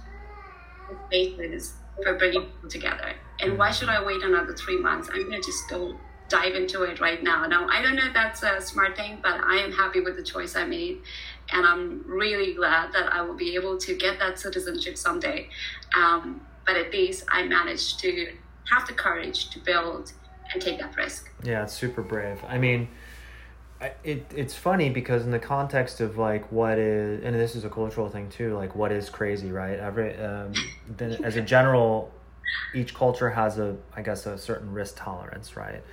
the 0.89 0.97
spaces 1.07 1.73
for 2.01 2.15
bringing 2.15 2.41
people 2.41 2.69
together. 2.69 3.13
And 3.39 3.57
why 3.57 3.71
should 3.71 3.89
I 3.89 4.03
wait 4.03 4.23
another 4.23 4.53
three 4.53 4.79
months? 4.79 5.09
I'm 5.11 5.29
going 5.29 5.41
to 5.41 5.45
just 5.45 5.69
go 5.69 5.97
dive 6.29 6.55
into 6.55 6.83
it 6.83 6.99
right 6.99 7.21
now. 7.23 7.45
Now, 7.45 7.67
I 7.69 7.81
don't 7.81 7.95
know 7.95 8.05
if 8.05 8.13
that's 8.13 8.43
a 8.43 8.59
smart 8.61 8.97
thing, 8.97 9.19
but 9.21 9.39
I 9.41 9.57
am 9.57 9.71
happy 9.71 10.01
with 10.01 10.15
the 10.15 10.23
choice 10.23 10.55
I 10.55 10.65
made. 10.65 11.01
And 11.51 11.65
I'm 11.65 12.03
really 12.07 12.53
glad 12.53 12.93
that 12.93 13.11
I 13.13 13.21
will 13.21 13.35
be 13.35 13.55
able 13.55 13.77
to 13.77 13.95
get 13.95 14.19
that 14.19 14.39
citizenship 14.39 14.97
someday. 14.97 15.49
Um, 15.95 16.41
but 16.65 16.77
at 16.77 16.91
least 16.91 17.25
I 17.29 17.43
managed 17.43 17.99
to 17.99 18.33
have 18.71 18.87
the 18.87 18.93
courage 18.93 19.49
to 19.49 19.59
build 19.59 20.13
and 20.53 20.61
take 20.61 20.79
that 20.79 20.95
risk. 20.95 21.29
Yeah, 21.43 21.63
it's 21.63 21.73
super 21.73 22.01
brave. 22.01 22.39
I 22.47 22.57
mean, 22.57 22.87
it 24.03 24.25
it's 24.35 24.55
funny 24.55 24.89
because 24.89 25.25
in 25.25 25.31
the 25.31 25.39
context 25.39 25.99
of 25.99 26.17
like 26.17 26.49
what 26.51 26.77
is 26.77 27.23
and 27.23 27.35
this 27.35 27.55
is 27.55 27.65
a 27.65 27.69
cultural 27.69 28.09
thing 28.09 28.29
too 28.29 28.55
like 28.55 28.75
what 28.75 28.91
is 28.91 29.09
crazy 29.09 29.51
right 29.51 29.79
every 29.79 30.15
um, 30.17 30.53
the, 30.97 31.19
as 31.23 31.35
a 31.35 31.41
general 31.41 32.11
each 32.73 32.93
culture 32.93 33.29
has 33.29 33.59
a 33.59 33.75
i 33.95 34.01
guess 34.01 34.25
a 34.25 34.37
certain 34.37 34.71
risk 34.71 34.95
tolerance 34.97 35.57
right 35.57 35.83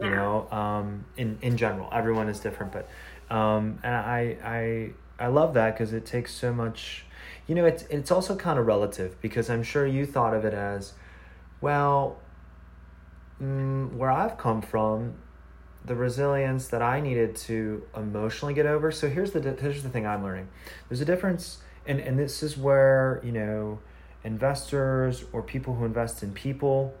you 0.00 0.06
yeah. 0.06 0.16
know 0.16 0.48
um, 0.50 1.04
in 1.16 1.38
in 1.42 1.56
general 1.56 1.88
everyone 1.92 2.28
is 2.28 2.40
different 2.40 2.72
but 2.72 2.88
um, 3.30 3.78
and 3.82 3.94
i 3.94 4.36
i 4.44 4.90
i 5.24 5.26
love 5.28 5.54
that 5.54 5.74
because 5.74 5.92
it 5.92 6.04
takes 6.04 6.32
so 6.32 6.52
much 6.52 7.04
you 7.46 7.54
know 7.54 7.64
it's 7.64 7.84
it's 7.84 8.10
also 8.10 8.36
kind 8.36 8.58
of 8.58 8.66
relative 8.66 9.20
because 9.20 9.48
i'm 9.50 9.62
sure 9.62 9.86
you 9.86 10.04
thought 10.06 10.34
of 10.34 10.44
it 10.44 10.54
as 10.54 10.92
well 11.60 12.18
mm, 13.40 13.92
where 13.94 14.10
i've 14.10 14.36
come 14.36 14.60
from 14.60 15.14
the 15.82 15.94
resilience 15.94 16.68
that 16.68 16.82
I 16.82 17.00
needed 17.00 17.34
to 17.36 17.82
emotionally 17.96 18.52
get 18.52 18.66
over. 18.66 18.92
So 18.92 19.08
here's 19.08 19.30
the 19.30 19.40
here's 19.40 19.82
the 19.82 19.88
thing 19.88 20.06
I'm 20.06 20.22
learning. 20.22 20.48
There's 20.88 21.00
a 21.00 21.06
difference, 21.06 21.58
and 21.86 22.00
and 22.00 22.18
this 22.18 22.42
is 22.42 22.56
where 22.56 23.20
you 23.24 23.32
know 23.32 23.78
investors 24.24 25.24
or 25.32 25.42
people 25.42 25.74
who 25.74 25.84
invest 25.84 26.22
in 26.22 26.32
people 26.32 26.94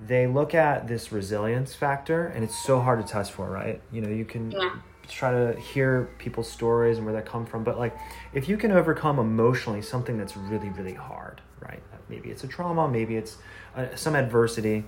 they 0.00 0.26
look 0.26 0.54
at 0.54 0.86
this 0.88 1.10
resilience 1.12 1.74
factor 1.74 2.26
and 2.26 2.44
it's 2.44 2.56
so 2.64 2.80
hard 2.80 3.04
to 3.04 3.12
test 3.12 3.32
for 3.32 3.50
right 3.50 3.82
you 3.92 4.00
know 4.00 4.08
you 4.08 4.24
can 4.24 4.50
yeah. 4.50 4.70
Try 5.14 5.30
to 5.30 5.58
hear 5.58 6.08
people's 6.18 6.50
stories 6.50 6.96
and 6.98 7.06
where 7.06 7.14
they 7.14 7.22
come 7.22 7.46
from 7.46 7.64
but 7.64 7.78
like 7.78 7.96
if 8.32 8.48
you 8.48 8.56
can 8.56 8.70
overcome 8.70 9.18
emotionally 9.18 9.82
something 9.82 10.16
that's 10.18 10.36
really 10.36 10.68
really 10.70 10.94
hard 10.94 11.40
right 11.60 11.82
maybe 12.08 12.30
it's 12.30 12.44
a 12.44 12.48
trauma 12.48 12.88
maybe 12.88 13.16
it's 13.16 13.36
uh, 13.76 13.86
some 13.94 14.14
adversity 14.14 14.84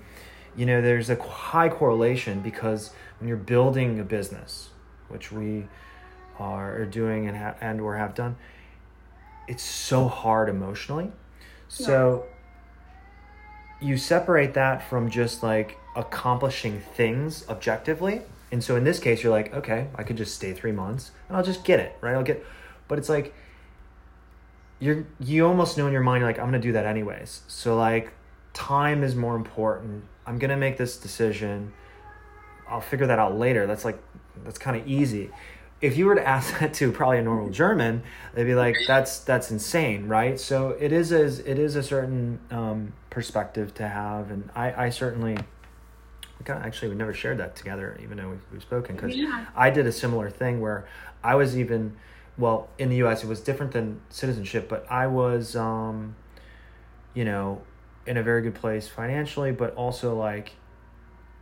you 0.57 0.67
know 0.67 0.81
there's 0.81 1.11
a 1.11 1.17
high 1.23 1.69
correlation 1.69 2.41
because 2.41 2.93
when 3.21 3.29
you're 3.29 3.37
building 3.37 4.01
a 4.01 4.05
business, 4.05 4.71
which 5.09 5.31
we 5.31 5.67
are 6.39 6.85
doing 6.87 7.29
and 7.29 7.37
ha- 7.37 7.55
and 7.61 7.81
or 7.81 7.97
have 7.97 8.15
done, 8.15 8.37
it's 9.47 9.63
so 9.63 10.09
hard 10.09 10.49
emotionally. 10.49 11.13
So 11.69 12.27
yeah. 13.81 13.89
you 13.89 13.97
separate 13.99 14.55
that 14.55 14.83
from 14.89 15.11
just 15.11 15.43
like 15.43 15.79
accomplishing 15.95 16.81
things 16.97 17.47
objectively. 17.49 18.23
And 18.53 18.63
so 18.63 18.77
in 18.77 18.85
this 18.85 18.99
case, 18.99 19.23
you're 19.23 19.33
like, 19.33 19.55
okay, 19.55 19.89
I 19.95 20.03
could 20.03 20.17
just 20.17 20.35
stay 20.35 20.53
three 20.53 20.73
months 20.73 21.13
and 21.29 21.37
I'll 21.37 21.45
just 21.45 21.65
get 21.65 21.79
it, 21.81 21.97
right? 22.01 22.15
I'll 22.15 22.23
get, 22.23 22.45
but 22.89 22.99
it's 22.99 23.09
like, 23.09 23.33
you're, 24.81 25.07
you 25.21 25.47
almost 25.47 25.79
know 25.79 25.87
in 25.87 25.93
your 25.93 26.03
mind, 26.03 26.25
like, 26.25 26.39
I'm 26.39 26.51
going 26.51 26.61
to 26.61 26.69
do 26.69 26.73
that 26.73 26.87
anyways. 26.87 27.43
So 27.47 27.77
like 27.77 28.13
time 28.53 29.03
is 29.03 29.15
more 29.15 29.37
important. 29.37 30.05
I'm 30.27 30.39
going 30.39 30.51
to 30.51 30.57
make 30.57 30.77
this 30.77 30.97
decision. 30.97 31.73
I'll 32.69 32.81
figure 32.81 33.07
that 33.07 33.19
out 33.19 33.37
later. 33.37 33.67
That's 33.67 33.85
like 33.85 34.01
that's 34.45 34.59
kind 34.59 34.77
of 34.77 34.87
easy. 34.87 35.31
If 35.81 35.97
you 35.97 36.07
were 36.07 36.15
to 36.15 36.27
ask 36.37 36.59
that 36.61 36.75
to 36.75 36.93
probably 36.93 37.19
a 37.19 37.23
normal 37.23 37.51
German, 37.51 38.03
they'd 38.35 38.45
be 38.45 38.55
like, 38.55 38.77
"That's 38.87 39.21
that's 39.21 39.51
insane, 39.51 40.09
right?" 40.09 40.39
So 40.39 40.71
it 40.71 40.93
is 40.93 41.13
as 41.13 41.41
it 41.41 41.59
is 41.59 41.77
a 41.77 41.83
certain 41.83 42.39
um, 42.51 42.93
perspective 43.11 43.75
to 43.75 43.89
have, 43.89 44.31
and 44.31 44.51
I 44.55 44.87
I 44.87 44.91
certainly. 44.91 45.39
We 46.41 46.45
kind 46.45 46.59
of, 46.59 46.67
actually 46.67 46.89
we 46.89 46.97
never 46.97 47.15
shared 47.15 47.39
that 47.39 47.55
together, 47.55 47.97
even 48.03 48.17
though 48.17 48.31
we've, 48.31 48.43
we've 48.53 48.63
spoken. 48.63 48.97
Because 48.97 49.15
yeah. 49.15 49.47
I 49.55 49.71
did 49.71 49.87
a 49.87 49.93
similar 49.93 50.29
thing 50.31 50.61
where 50.61 50.89
I 51.23 51.37
was 51.37 51.57
even, 51.57 51.97
well, 52.37 52.69
in 52.79 52.89
the 52.89 52.97
U.S. 52.97 53.23
it 53.23 53.29
was 53.29 53.41
different 53.41 53.73
than 53.73 54.01
citizenship, 54.09 54.69
but 54.69 54.91
I 54.91 55.07
was, 55.07 55.55
um, 55.55 56.17
you 57.15 57.25
know, 57.25 57.63
in 58.07 58.17
a 58.17 58.23
very 58.23 58.43
good 58.43 58.55
place 58.55 58.89
financially, 58.89 59.53
but 59.53 59.75
also 59.75 60.17
like 60.17 60.53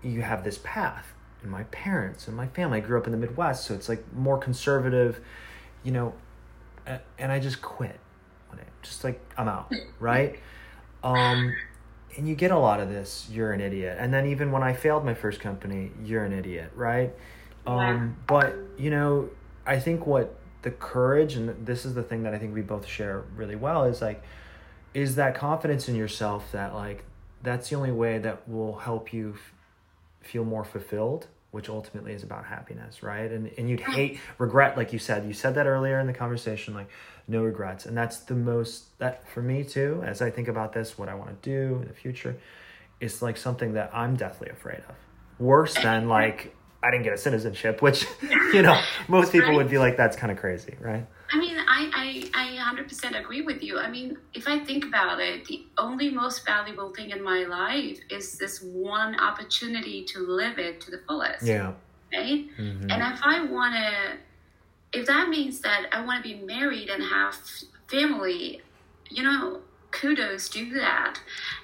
you 0.03 0.21
have 0.21 0.45
this 0.45 0.59
path 0.63 1.15
and 1.43 1.51
my 1.51 1.63
parents 1.65 2.29
and 2.29 2.37
my 2.37 2.49
family. 2.49 2.79
I 2.79 2.81
grew 2.81 2.99
up 2.99 3.07
in 3.07 3.13
the 3.13 3.19
Midwest, 3.19 3.65
so 3.65 3.75
it's 3.75 3.89
like 3.89 4.05
more 4.13 4.37
conservative, 4.37 5.21
you 5.83 5.93
know, 5.93 6.15
and 7.19 7.33
I 7.33 7.39
just 7.39 7.63
quit. 7.63 7.99
Just 8.83 9.05
like 9.05 9.21
I'm 9.37 9.49
out, 9.49 9.73
right? 10.01 10.39
Um, 11.03 11.55
and 12.17 12.29
you 12.29 12.35
get 12.35 12.51
a 12.51 12.59
lot 12.59 12.81
of 12.81 12.89
this. 12.89 13.29
You're 13.31 13.53
an 13.53 13.61
idiot. 13.61 13.97
And 14.01 14.13
then 14.13 14.27
even 14.27 14.51
when 14.51 14.63
I 14.63 14.73
failed 14.73 15.05
my 15.05 15.15
first 15.15 15.41
company, 15.41 15.93
you're 16.05 16.25
an 16.25 16.33
idiot, 16.33 16.73
right? 16.75 17.15
Um, 17.67 18.17
but 18.27 18.57
you 18.79 18.91
know, 18.91 19.31
I 19.67 19.79
think 19.79 20.07
what 20.07 20.35
the 20.63 20.71
courage 20.71 21.35
and 21.35 21.67
this 21.67 21.85
is 21.85 21.95
the 21.95 22.03
thing 22.03 22.23
that 22.25 22.35
I 22.35 22.39
think 22.39 22.55
we 22.55 22.63
both 22.63 22.87
share 22.87 23.25
really 23.37 23.57
well 23.57 23.85
is 23.85 24.01
like, 24.01 24.23
is 24.95 25.17
that 25.17 25.35
confidence 25.35 25.89
in 25.89 25.95
yourself 25.95 26.51
that 26.53 26.75
like 26.75 27.05
that's 27.43 27.71
the 27.71 27.77
only 27.77 27.93
way 27.93 28.19
that 28.19 28.49
will 28.49 28.79
help 28.79 29.13
you 29.13 29.37
feel 30.21 30.45
more 30.45 30.65
fulfilled 30.65 31.29
which 31.51 31.69
ultimately 31.69 32.13
is 32.13 32.23
about 32.23 32.45
happiness 32.45 33.03
right? 33.03 33.31
And 33.31 33.51
and 33.59 33.69
you'd 33.69 33.81
hate 33.81 34.21
regret 34.39 34.77
like 34.77 34.93
you 34.93 34.99
said. 34.99 35.27
You 35.27 35.33
said 35.33 35.55
that 35.55 35.67
earlier 35.67 35.99
in 35.99 36.07
the 36.07 36.13
conversation 36.13 36.75
like 36.75 36.89
no 37.27 37.43
regrets. 37.43 37.87
And 37.87 37.97
that's 37.97 38.19
the 38.21 38.35
most 38.35 38.99
that 38.99 39.29
for 39.29 39.43
me 39.43 39.65
too 39.65 40.03
as 40.05 40.23
i 40.23 40.31
think 40.31 40.49
about 40.49 40.73
this 40.73 40.99
what 40.99 41.09
i 41.09 41.15
want 41.15 41.31
to 41.31 41.51
do 41.51 41.77
in 41.83 41.89
the 41.89 41.95
future 41.95 42.37
is 43.01 43.23
like 43.23 43.37
something 43.37 43.75
that 43.75 43.91
i'm 43.95 44.17
deathly 44.17 44.49
afraid 44.49 44.83
of. 44.89 44.95
Worse 45.39 45.75
than 45.75 46.09
like 46.09 46.55
i 46.83 46.91
didn't 46.91 47.05
get 47.05 47.13
a 47.13 47.19
citizenship 47.19 47.81
which 47.83 48.07
you 48.53 48.63
know 48.63 48.81
most 49.09 49.33
people 49.33 49.55
would 49.57 49.69
be 49.69 49.79
like 49.79 49.97
that's 49.97 50.17
kind 50.17 50.33
of 50.33 50.39
crazy 50.39 50.77
right 50.81 51.07
I 51.79 51.89
I, 51.95 52.31
I, 52.35 52.59
I 52.59 52.75
100% 52.75 53.19
agree 53.19 53.43
with 53.43 53.63
you. 53.63 53.79
I 53.79 53.89
mean, 53.89 54.19
if 54.35 54.49
I 54.49 54.59
think 54.59 54.85
about 54.85 55.21
it, 55.21 55.45
the 55.47 55.65
only 55.77 56.11
most 56.11 56.45
valuable 56.45 56.93
thing 56.93 57.11
in 57.11 57.23
my 57.23 57.45
life 57.45 58.01
is 58.11 58.37
this 58.39 58.61
one 58.63 59.19
opportunity 59.21 60.05
to 60.07 60.21
live 60.21 60.59
it 60.59 60.81
to 60.83 60.91
the 60.91 61.01
fullest. 61.07 61.45
Yeah. 61.47 61.73
Right? 62.13 62.47
Mm-hmm. 62.59 62.91
And 62.91 63.15
if 63.15 63.21
I 63.23 63.45
want 63.45 63.75
to, 63.75 64.99
if 64.99 65.07
that 65.07 65.29
means 65.29 65.61
that 65.61 65.87
I 65.93 66.05
want 66.05 66.25
to 66.25 66.29
be 66.29 66.43
married 66.45 66.89
and 66.89 67.03
have 67.03 67.37
family, 67.87 68.63
you 69.11 69.23
know, 69.23 69.61
kudos, 69.91 70.49
do 70.49 70.71
that. 70.75 71.21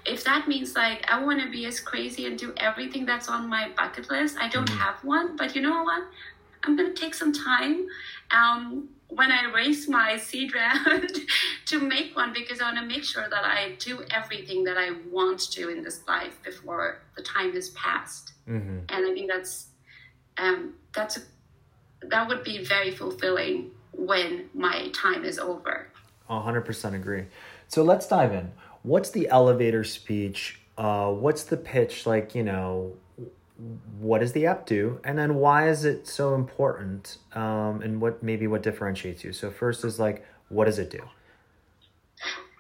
If 0.07 0.25
that 0.25 0.47
means 0.47 0.75
like 0.77 1.05
I 1.11 1.23
want 1.23 1.43
to 1.43 1.51
be 1.51 1.67
as 1.67 1.81
crazy 1.81 2.27
and 2.27 2.39
do 2.39 2.53
everything 2.57 3.05
that's 3.05 3.29
on 3.29 3.49
my 3.49 3.71
bucket 3.77 4.11
list, 4.11 4.37
I 4.39 4.49
don't 4.49 4.69
mm-hmm. 4.69 4.79
have 4.79 5.03
one, 5.03 5.37
but 5.37 5.57
you 5.57 5.63
know 5.63 5.83
what? 5.83 6.05
I'm 6.63 6.77
going 6.77 6.95
to 6.95 7.01
take 7.01 7.15
some 7.15 7.33
time. 7.33 7.87
Um, 8.31 8.89
when 9.09 9.31
I 9.31 9.51
raise 9.53 9.89
my 9.89 10.17
seed 10.17 10.55
round 10.55 11.11
to 11.67 11.79
make 11.79 12.17
one 12.17 12.33
because 12.33 12.61
I 12.61 12.65
want 12.65 12.79
to 12.79 12.87
make 12.87 13.05
sure 13.05 13.29
that 13.29 13.45
I 13.45 13.77
do 13.79 14.03
everything 14.11 14.65
that 14.65 14.77
I 14.77 14.93
want 15.11 15.41
to 15.53 15.69
in 15.69 15.83
this 15.83 16.01
life 16.09 16.43
before 16.43 17.03
the 17.17 17.23
time 17.23 17.53
has 17.53 17.71
passed. 17.71 18.33
Mm-hmm. 18.49 18.79
And 18.89 19.07
I 19.07 19.15
think 19.15 19.31
that's 19.31 19.69
um, 20.37 20.75
that's 20.93 21.17
a, 21.17 21.21
that 22.03 22.29
would 22.29 22.43
be 22.43 22.65
very 22.65 22.91
fulfilling 22.91 23.71
when 23.93 24.51
my 24.53 24.89
time 24.89 25.25
is 25.25 25.39
over. 25.39 25.89
100% 26.29 26.95
agree. 26.95 27.27
So 27.69 27.83
let's 27.83 28.07
dive 28.07 28.33
in. 28.33 28.53
What's 28.83 29.11
the 29.11 29.29
elevator 29.29 29.85
speech? 29.85 30.61
Uh, 30.77 31.13
what's 31.13 31.45
the 31.45 31.57
pitch? 31.57 32.07
Like, 32.07 32.35
you 32.35 32.43
know, 32.43 32.97
what 33.99 34.21
does 34.21 34.33
the 34.33 34.47
app 34.47 34.67
do 34.67 35.01
and 35.05 35.17
then 35.17 35.37
why 35.37 35.69
is 35.69 35.85
it 35.85 36.09
so 36.09 36.35
important 36.35 37.19
um, 37.35 37.81
and 37.83 38.01
what 38.01 38.23
maybe 38.23 38.47
what 38.47 38.63
differentiates 38.63 39.23
you? 39.25 39.33
So 39.33 39.51
first 39.51 39.85
is 39.85 39.99
like 39.99 40.25
what 40.49 40.65
does 40.67 40.79
it 40.79 40.91
do? 40.91 41.01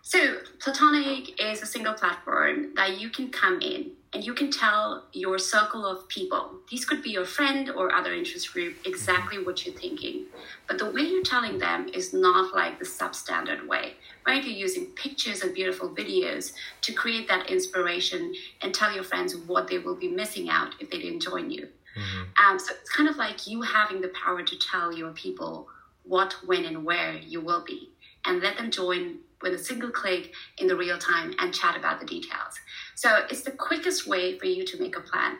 So 0.02 0.36
platonic 0.60 1.40
is 1.40 1.62
a 1.62 1.66
single 1.66 1.94
platform 1.94 2.74
that 2.76 3.00
you 3.00 3.10
can 3.10 3.30
come 3.30 3.60
in 3.60 3.92
and 4.14 4.24
you 4.24 4.32
can 4.32 4.50
tell 4.50 5.04
your 5.12 5.38
circle 5.38 5.84
of 5.84 6.08
people, 6.08 6.60
these 6.70 6.84
could 6.84 7.02
be 7.02 7.10
your 7.10 7.24
friend 7.24 7.68
or 7.68 7.92
other 7.92 8.14
interest 8.14 8.52
group, 8.52 8.76
exactly 8.86 9.42
what 9.42 9.66
you're 9.66 9.74
thinking. 9.74 10.26
But 10.68 10.78
the 10.78 10.90
way 10.90 11.02
you're 11.02 11.24
telling 11.24 11.58
them 11.58 11.88
is 11.92 12.14
not 12.14 12.54
like 12.54 12.78
the 12.78 12.84
substandard 12.84 13.66
way, 13.66 13.94
right? 14.24 14.42
You're 14.44 14.54
using 14.54 14.86
pictures 14.94 15.42
and 15.42 15.52
beautiful 15.52 15.88
videos 15.88 16.52
to 16.82 16.92
create 16.92 17.26
that 17.26 17.50
inspiration 17.50 18.32
and 18.62 18.72
tell 18.72 18.94
your 18.94 19.02
friends 19.02 19.36
what 19.36 19.66
they 19.66 19.78
will 19.78 19.96
be 19.96 20.08
missing 20.08 20.48
out 20.48 20.76
if 20.78 20.90
they 20.90 20.98
didn't 20.98 21.20
join 21.20 21.50
you. 21.50 21.68
Mm-hmm. 21.96 22.44
Um, 22.44 22.58
so 22.58 22.72
it's 22.80 22.90
kind 22.90 23.08
of 23.08 23.16
like 23.16 23.46
you 23.48 23.62
having 23.62 24.00
the 24.00 24.12
power 24.24 24.42
to 24.42 24.58
tell 24.70 24.92
your 24.92 25.10
people 25.10 25.68
what, 26.04 26.34
when, 26.46 26.64
and 26.64 26.84
where 26.84 27.14
you 27.14 27.40
will 27.40 27.64
be, 27.64 27.90
and 28.24 28.40
let 28.40 28.56
them 28.58 28.70
join 28.70 29.18
with 29.44 29.54
a 29.54 29.58
single 29.58 29.90
click 29.90 30.32
in 30.58 30.66
the 30.66 30.74
real 30.74 30.98
time 30.98 31.32
and 31.38 31.54
chat 31.54 31.76
about 31.76 32.00
the 32.00 32.06
details. 32.06 32.58
So 32.96 33.24
it's 33.30 33.42
the 33.42 33.52
quickest 33.52 34.08
way 34.08 34.36
for 34.38 34.46
you 34.46 34.64
to 34.64 34.80
make 34.80 34.96
a 34.96 35.00
plan. 35.00 35.36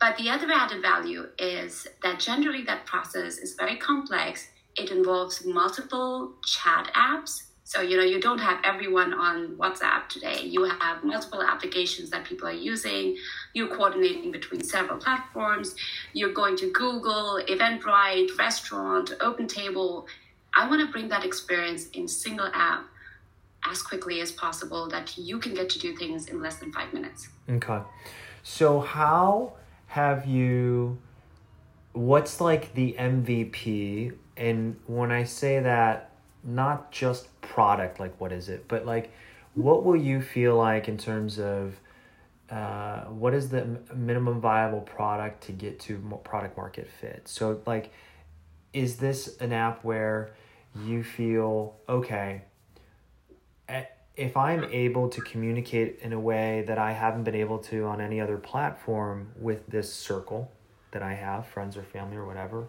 But 0.00 0.16
the 0.16 0.30
other 0.30 0.46
added 0.50 0.80
value 0.80 1.26
is 1.38 1.86
that 2.02 2.18
generally 2.18 2.64
that 2.64 2.86
process 2.86 3.38
is 3.38 3.54
very 3.54 3.76
complex. 3.76 4.48
It 4.76 4.90
involves 4.90 5.44
multiple 5.44 6.32
chat 6.44 6.90
apps. 6.94 7.42
So, 7.64 7.80
you 7.80 7.96
know, 7.96 8.02
you 8.02 8.20
don't 8.20 8.40
have 8.40 8.58
everyone 8.64 9.14
on 9.14 9.56
WhatsApp 9.56 10.08
today. 10.08 10.42
You 10.42 10.64
have 10.64 11.04
multiple 11.04 11.42
applications 11.42 12.10
that 12.10 12.24
people 12.24 12.48
are 12.48 12.52
using. 12.52 13.16
You're 13.54 13.74
coordinating 13.74 14.30
between 14.32 14.62
several 14.62 14.98
platforms. 14.98 15.74
You're 16.12 16.32
going 16.32 16.56
to 16.56 16.70
Google, 16.72 17.40
Eventbrite, 17.48 18.36
Restaurant, 18.36 19.12
OpenTable. 19.20 20.06
I 20.54 20.68
want 20.68 20.84
to 20.84 20.92
bring 20.92 21.08
that 21.08 21.24
experience 21.24 21.86
in 21.90 22.08
single 22.08 22.50
app 22.52 22.86
as 23.64 23.82
quickly 23.82 24.20
as 24.20 24.32
possible 24.32 24.88
that 24.88 25.16
you 25.16 25.38
can 25.38 25.54
get 25.54 25.68
to 25.70 25.78
do 25.78 25.94
things 25.96 26.28
in 26.28 26.40
less 26.40 26.56
than 26.56 26.72
five 26.72 26.92
minutes. 26.92 27.28
Okay. 27.48 27.80
So, 28.42 28.80
how 28.80 29.52
have 29.86 30.26
you, 30.26 30.98
what's 31.92 32.40
like 32.40 32.74
the 32.74 32.94
MVP? 32.98 34.14
And 34.36 34.76
when 34.86 35.12
I 35.12 35.24
say 35.24 35.60
that, 35.60 36.10
not 36.44 36.90
just 36.90 37.40
product, 37.40 38.00
like 38.00 38.20
what 38.20 38.32
is 38.32 38.48
it, 38.48 38.66
but 38.66 38.84
like 38.84 39.12
what 39.54 39.84
will 39.84 39.96
you 39.96 40.20
feel 40.20 40.56
like 40.56 40.88
in 40.88 40.96
terms 40.96 41.38
of 41.38 41.78
uh, 42.50 43.04
what 43.04 43.34
is 43.34 43.48
the 43.48 43.78
minimum 43.94 44.40
viable 44.40 44.80
product 44.80 45.42
to 45.44 45.52
get 45.52 45.80
to 45.80 46.20
product 46.24 46.56
market 46.56 46.88
fit? 46.88 47.22
So, 47.26 47.60
like, 47.66 47.92
is 48.72 48.96
this 48.96 49.36
an 49.38 49.52
app 49.52 49.84
where 49.84 50.34
you 50.84 51.02
feel, 51.02 51.76
okay, 51.88 52.42
if 54.16 54.36
I'm 54.36 54.64
able 54.64 55.08
to 55.08 55.20
communicate 55.22 56.00
in 56.02 56.12
a 56.12 56.20
way 56.20 56.64
that 56.66 56.78
I 56.78 56.92
haven't 56.92 57.24
been 57.24 57.34
able 57.34 57.58
to 57.58 57.84
on 57.84 58.00
any 58.00 58.20
other 58.20 58.36
platform 58.36 59.32
with 59.38 59.66
this 59.66 59.92
circle 59.92 60.52
that 60.90 61.02
I 61.02 61.14
have, 61.14 61.46
friends 61.46 61.76
or 61.76 61.82
family 61.82 62.16
or 62.16 62.26
whatever, 62.26 62.68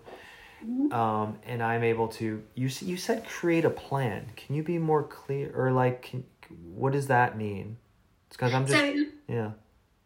mm-hmm. 0.64 0.94
um, 0.94 1.38
and 1.46 1.62
I'm 1.62 1.84
able 1.84 2.08
to, 2.10 2.42
you 2.56 2.70
you 2.82 2.98
said 2.98 3.26
create 3.26 3.66
a 3.66 3.70
plan. 3.70 4.32
Can 4.38 4.56
you 4.56 4.64
be 4.64 4.78
more 4.78 5.04
clear 5.04 5.52
or 5.54 5.72
like, 5.72 6.04
can, 6.04 6.24
what 6.74 6.94
does 6.94 7.08
that 7.08 7.38
mean? 7.38 7.78
It's 8.28 8.38
because 8.38 8.54
I'm 8.54 8.66
just 8.66 8.80
so, 8.80 9.06
yeah. 9.28 9.52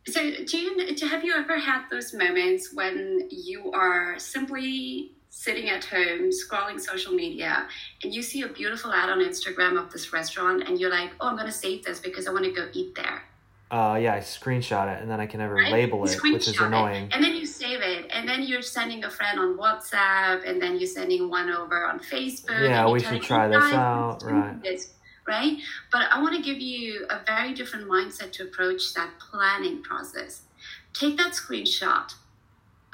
So 0.08 0.22
you 0.22 1.08
have 1.08 1.24
you 1.24 1.34
ever 1.36 1.60
had 1.60 1.84
those 1.92 2.14
moments 2.14 2.74
when 2.74 3.28
you 3.30 3.72
are 3.74 4.18
simply 4.18 5.17
sitting 5.38 5.70
at 5.70 5.86
home 5.86 6.32
scrolling 6.32 6.80
social 6.80 7.14
media 7.14 7.68
and 8.04 8.12
you 8.12 8.24
see 8.24 8.42
a 8.42 8.48
beautiful 8.48 8.92
ad 8.92 9.08
on 9.08 9.20
Instagram 9.20 9.80
of 9.80 9.92
this 9.92 10.12
restaurant 10.12 10.68
and 10.68 10.80
you're 10.80 10.90
like, 10.90 11.12
oh, 11.22 11.28
I'm 11.28 11.36
going 11.36 11.46
to 11.46 11.54
save 11.54 11.86
this 11.86 12.00
because 12.00 12.28
I 12.28 12.32
want 12.32 12.46
to 12.46 12.52
go 12.52 12.68
eat 12.74 12.96
there. 12.96 13.22
Uh, 13.70 14.00
yeah, 14.02 14.16
I 14.16 14.20
screenshot 14.20 14.92
it 14.96 15.00
and 15.00 15.12
then 15.12 15.20
I 15.20 15.28
can 15.28 15.40
never 15.40 15.54
right? 15.54 15.72
label 15.72 16.04
it, 16.06 16.18
which 16.24 16.48
is 16.48 16.60
annoying. 16.60 17.04
It, 17.04 17.14
and 17.14 17.24
then 17.24 17.36
you 17.36 17.46
save 17.46 17.82
it, 17.82 18.08
and 18.12 18.28
then 18.28 18.44
you're 18.44 18.64
sending 18.64 19.04
a 19.04 19.12
friend 19.12 19.38
on 19.40 19.58
WhatsApp, 19.58 20.50
and 20.50 20.60
then 20.62 20.80
you're 20.80 20.88
sending 20.88 21.30
one 21.30 21.50
over 21.52 21.86
on 21.86 22.00
Facebook. 22.00 22.68
Yeah, 22.68 22.90
we 22.90 23.02
should 23.02 23.22
try 23.22 23.48
this 23.48 23.62
out, 23.74 24.24
right? 24.24 24.64
This, 24.64 24.94
right? 25.28 25.58
But 25.92 26.04
I 26.10 26.22
want 26.22 26.36
to 26.38 26.42
give 26.42 26.60
you 26.60 27.06
a 27.10 27.20
very 27.26 27.54
different 27.54 27.88
mindset 27.88 28.32
to 28.34 28.44
approach 28.44 28.94
that 28.94 29.12
planning 29.20 29.84
process. 29.84 30.44
Take 30.94 31.18
that 31.18 31.34
screenshot, 31.34 32.14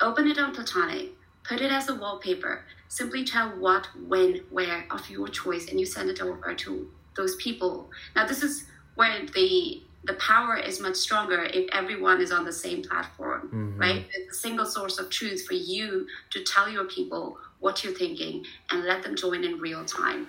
open 0.01 0.27
it 0.27 0.39
on 0.39 0.55
Platonic, 0.55 1.11
Put 1.43 1.61
it 1.61 1.71
as 1.71 1.89
a 1.89 1.95
wallpaper. 1.95 2.65
Simply 2.87 3.25
tell 3.25 3.49
what, 3.59 3.87
when, 4.07 4.41
where 4.49 4.85
of 4.91 5.09
your 5.09 5.27
choice, 5.27 5.69
and 5.69 5.79
you 5.79 5.85
send 5.85 6.09
it 6.09 6.21
over 6.21 6.53
to 6.53 6.89
those 7.15 7.35
people. 7.37 7.89
Now, 8.15 8.25
this 8.25 8.43
is 8.43 8.65
where 8.95 9.25
the 9.33 9.81
the 10.05 10.13
power 10.15 10.57
is 10.57 10.81
much 10.81 10.95
stronger 10.95 11.43
if 11.43 11.69
everyone 11.71 12.21
is 12.21 12.31
on 12.31 12.43
the 12.43 12.51
same 12.51 12.83
platform, 12.83 13.47
mm-hmm. 13.47 13.79
right? 13.79 14.05
It's 14.13 14.35
a 14.35 14.39
single 14.39 14.65
source 14.65 14.99
of 14.99 15.09
truth 15.09 15.45
for 15.45 15.53
you 15.53 16.05
to 16.31 16.43
tell 16.43 16.69
your 16.69 16.85
people 16.85 17.37
what 17.59 17.83
you're 17.83 17.93
thinking 17.93 18.45
and 18.69 18.83
let 18.83 19.03
them 19.03 19.15
join 19.15 19.43
in 19.45 19.59
real 19.59 19.85
time. 19.85 20.27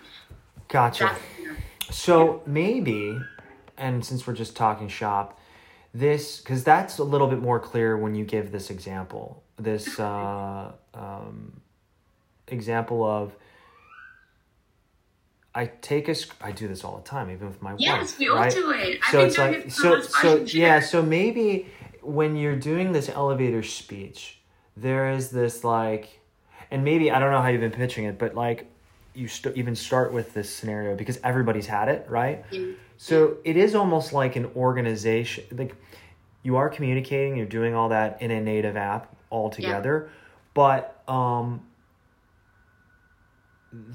Gotcha. 0.69 1.17
so 1.91 2.43
maybe, 2.47 3.19
and 3.77 4.05
since 4.05 4.27
we're 4.27 4.35
just 4.35 4.55
talking 4.55 4.89
shop, 4.89 5.41
this 5.93 6.39
because 6.41 6.65
that's 6.65 6.99
a 6.99 7.05
little 7.05 7.29
bit 7.29 7.41
more 7.41 7.61
clear 7.61 7.97
when 7.97 8.15
you 8.15 8.25
give 8.25 8.51
this 8.51 8.71
example 8.71 9.44
this 9.57 9.99
uh, 10.01 10.73
um, 10.95 11.61
example 12.49 13.05
of 13.05 13.35
I 15.55 15.67
take 15.67 16.09
a 16.09 16.17
I 16.41 16.51
do 16.53 16.67
this 16.67 16.83
all 16.83 16.97
the 16.97 17.09
time, 17.09 17.31
even 17.31 17.47
with 17.47 17.63
my 17.63 17.77
yes, 17.79 17.91
wife. 17.93 18.01
Yes, 18.01 18.19
we 18.19 18.29
all 18.29 18.51
do 18.51 18.71
it. 18.73 18.99
I 19.07 19.13
so 19.13 19.25
it's 19.25 19.39
like 19.39 19.53
it 19.53 19.73
so 19.73 20.01
so 20.01 20.37
yeah. 20.49 20.81
So 20.81 21.01
maybe 21.03 21.69
when 22.03 22.37
you're 22.37 22.57
doing 22.57 22.93
this 22.93 23.09
elevator 23.09 23.63
speech, 23.63 24.41
there 24.77 25.11
is 25.11 25.31
this 25.31 25.63
like, 25.63 26.21
and 26.71 26.83
maybe 26.85 27.11
I 27.11 27.19
don't 27.21 27.31
know 27.31 27.41
how 27.41 27.49
you've 27.49 27.61
been 27.61 27.71
pitching 27.71 28.05
it, 28.05 28.19
but 28.19 28.35
like 28.35 28.67
you 29.15 29.29
st- 29.29 29.57
even 29.57 29.77
start 29.77 30.13
with 30.13 30.35
this 30.35 30.51
scenario 30.51 30.97
because 30.97 31.21
everybody's 31.23 31.67
had 31.67 31.89
it, 31.89 32.05
right? 32.09 32.45
Yeah. 32.51 32.73
So 32.97 33.39
it 33.45 33.57
is 33.57 33.75
almost 33.77 34.13
like 34.13 34.35
an 34.35 34.47
organization, 34.57 35.45
like 35.53 35.77
you 36.43 36.57
are 36.57 36.69
communicating, 36.69 37.37
you're 37.37 37.47
doing 37.47 37.75
all 37.75 37.91
that 37.91 38.21
in 38.21 38.33
a 38.33 38.41
native 38.41 38.77
app, 38.77 39.14
altogether. 39.35 40.05
Yeah. 40.07 40.13
But 40.55 41.03
um, 41.09 41.67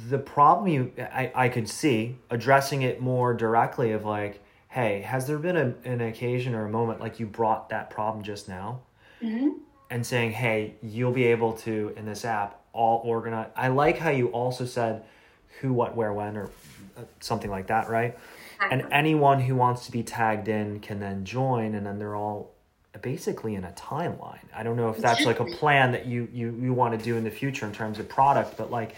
the 0.10 0.20
problem 0.20 0.68
you 0.68 0.92
I, 0.98 1.32
I 1.34 1.50
could 1.50 1.70
see 1.70 2.18
addressing 2.30 2.82
it 2.82 3.02
more 3.02 3.34
directly 3.34 3.94
of 3.94 4.04
like, 4.04 4.44
hey, 4.68 5.02
has 5.02 5.26
there 5.26 5.40
been 5.40 5.58
a, 5.58 5.74
an 5.86 6.02
occasion 6.02 6.54
or 6.54 6.66
a 6.66 6.70
moment 6.70 7.00
like 7.00 7.20
you 7.20 7.26
brought 7.26 7.70
that 7.70 7.90
problem 7.90 8.24
just 8.24 8.48
now? 8.48 8.82
Mm-hmm. 9.22 9.50
And 9.92 10.06
saying, 10.06 10.32
hey, 10.34 10.76
you'll 10.84 11.12
be 11.12 11.26
able 11.26 11.54
to 11.54 11.94
in 11.98 12.06
this 12.06 12.24
app 12.24 12.62
all 12.74 13.02
organize. 13.04 13.50
I 13.56 13.70
like 13.70 13.98
how 13.98 14.12
you 14.12 14.28
also 14.28 14.66
said 14.66 15.04
who, 15.62 15.74
what, 15.74 15.96
where, 15.96 16.14
when, 16.14 16.38
or 16.38 16.52
uh, 16.96 17.02
something 17.20 17.50
like 17.50 17.68
that, 17.68 17.90
right? 17.90 18.16
And 18.70 18.86
anyone 18.92 19.40
who 19.40 19.56
wants 19.56 19.86
to 19.86 19.92
be 19.92 20.04
tagged 20.04 20.48
in 20.48 20.80
can 20.80 21.00
then 21.00 21.26
join, 21.26 21.74
and 21.76 21.86
then 21.86 21.98
they're 21.98 22.16
all 22.16 22.52
basically 23.02 23.56
in 23.56 23.64
a 23.64 23.72
timeline. 23.72 24.46
I 24.56 24.64
don't 24.64 24.76
know 24.76 24.90
if 24.90 24.98
that's 24.98 25.26
like 25.26 25.40
a 25.40 25.46
plan 25.46 25.92
that 25.92 26.06
you 26.06 26.28
you 26.34 26.58
you 26.60 26.74
want 26.74 26.98
to 26.98 27.04
do 27.04 27.18
in 27.18 27.24
the 27.24 27.32
future 27.32 27.66
in 27.66 27.72
terms 27.72 28.00
of 28.00 28.10
product, 28.10 28.58
but 28.58 28.72
like 28.72 28.96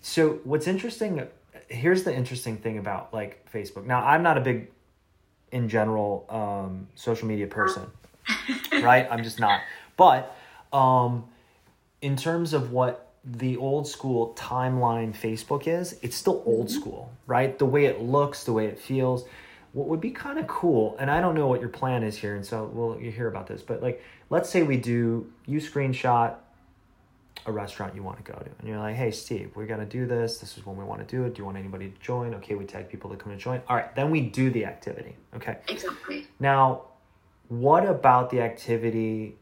so 0.00 0.40
what's 0.44 0.66
interesting 0.66 1.28
here's 1.68 2.02
the 2.02 2.14
interesting 2.14 2.56
thing 2.56 2.78
about 2.78 3.12
like 3.12 3.50
Facebook. 3.52 3.84
Now, 3.84 4.04
I'm 4.04 4.22
not 4.22 4.38
a 4.38 4.40
big 4.40 4.70
in 5.50 5.68
general 5.68 6.26
um 6.28 6.88
social 6.94 7.26
media 7.28 7.46
person. 7.46 7.86
right? 8.82 9.06
I'm 9.10 9.22
just 9.22 9.40
not. 9.40 9.60
But 9.96 10.34
um 10.72 11.24
in 12.00 12.16
terms 12.16 12.52
of 12.52 12.72
what 12.72 13.12
the 13.24 13.56
old 13.56 13.86
school 13.86 14.34
timeline 14.38 15.14
Facebook 15.14 15.66
is, 15.66 15.98
it's 16.02 16.16
still 16.16 16.42
old 16.46 16.68
mm-hmm. 16.68 16.80
school, 16.80 17.12
right? 17.26 17.58
The 17.58 17.66
way 17.66 17.86
it 17.86 18.00
looks, 18.00 18.44
the 18.44 18.52
way 18.52 18.66
it 18.66 18.78
feels 18.78 19.24
what 19.72 19.88
would 19.88 20.00
be 20.00 20.10
kind 20.10 20.38
of 20.38 20.46
cool, 20.46 20.96
and 20.98 21.10
I 21.10 21.20
don't 21.20 21.34
know 21.34 21.46
what 21.46 21.60
your 21.60 21.68
plan 21.68 22.02
is 22.02 22.16
here, 22.16 22.34
and 22.34 22.44
so 22.44 22.70
we'll 22.72 23.00
you 23.00 23.10
hear 23.10 23.28
about 23.28 23.46
this, 23.46 23.62
but 23.62 23.82
like 23.82 24.02
let's 24.30 24.48
say 24.48 24.62
we 24.62 24.76
do 24.76 25.30
you 25.46 25.60
screenshot 25.60 26.34
a 27.46 27.52
restaurant 27.52 27.94
you 27.94 28.02
want 28.02 28.24
to 28.24 28.32
go 28.32 28.38
to, 28.38 28.50
and 28.58 28.68
you're 28.68 28.78
like, 28.78 28.96
hey 28.96 29.10
Steve, 29.10 29.50
we're 29.54 29.66
gonna 29.66 29.86
do 29.86 30.06
this. 30.06 30.38
This 30.38 30.56
is 30.56 30.66
when 30.66 30.76
we 30.76 30.84
want 30.84 31.06
to 31.06 31.16
do 31.16 31.24
it. 31.24 31.34
Do 31.34 31.40
you 31.40 31.44
want 31.44 31.56
anybody 31.56 31.88
to 31.88 32.00
join? 32.00 32.34
Okay, 32.34 32.54
we 32.54 32.64
tag 32.64 32.88
people 32.88 33.10
to 33.10 33.16
come 33.16 33.32
and 33.32 33.40
join. 33.40 33.62
All 33.68 33.76
right, 33.76 33.94
then 33.94 34.10
we 34.10 34.20
do 34.20 34.50
the 34.50 34.64
activity. 34.64 35.16
Okay. 35.36 35.58
Exactly. 35.68 36.26
Now, 36.40 36.82
what 37.48 37.86
about 37.86 38.30
the 38.30 38.40
activity 38.40 39.36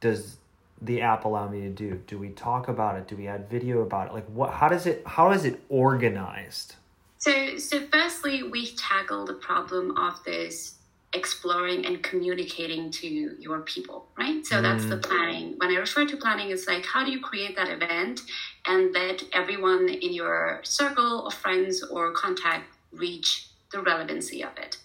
does 0.00 0.38
the 0.80 1.00
app 1.00 1.24
allow 1.24 1.48
me 1.48 1.60
to 1.62 1.68
do? 1.68 2.00
Do 2.06 2.18
we 2.18 2.30
talk 2.30 2.68
about 2.68 2.96
it? 2.96 3.06
Do 3.06 3.16
we 3.16 3.26
add 3.28 3.48
video 3.48 3.82
about 3.82 4.08
it? 4.08 4.14
Like 4.14 4.26
what? 4.26 4.50
How 4.50 4.68
does 4.68 4.86
it? 4.86 5.02
How 5.06 5.30
is 5.32 5.44
it 5.44 5.60
organized? 5.68 6.76
So, 7.22 7.56
so 7.56 7.78
firstly, 7.92 8.42
we 8.42 8.74
tackle 8.74 9.24
the 9.24 9.34
problem 9.34 9.96
of 9.96 10.24
this 10.24 10.74
exploring 11.12 11.86
and 11.86 12.02
communicating 12.02 12.90
to 12.90 13.06
your 13.06 13.60
people, 13.60 14.06
right? 14.18 14.44
So 14.44 14.56
mm. 14.56 14.62
that's 14.62 14.86
the 14.86 14.96
mm. 14.96 15.02
planning. 15.04 15.54
When 15.58 15.70
I 15.70 15.74
refer 15.74 16.04
to 16.04 16.16
planning, 16.16 16.50
it's 16.50 16.66
like 16.66 16.84
how 16.84 17.04
do 17.04 17.12
you 17.12 17.20
create 17.20 17.54
that 17.54 17.68
event 17.68 18.22
and 18.66 18.92
let 18.92 19.22
everyone 19.32 19.88
in 19.88 20.12
your 20.12 20.62
circle 20.64 21.28
of 21.28 21.34
friends 21.34 21.84
or 21.84 22.10
contact 22.10 22.64
reach 22.90 23.46
the 23.70 23.82
relevancy 23.82 24.42
of 24.42 24.58
it. 24.58 24.78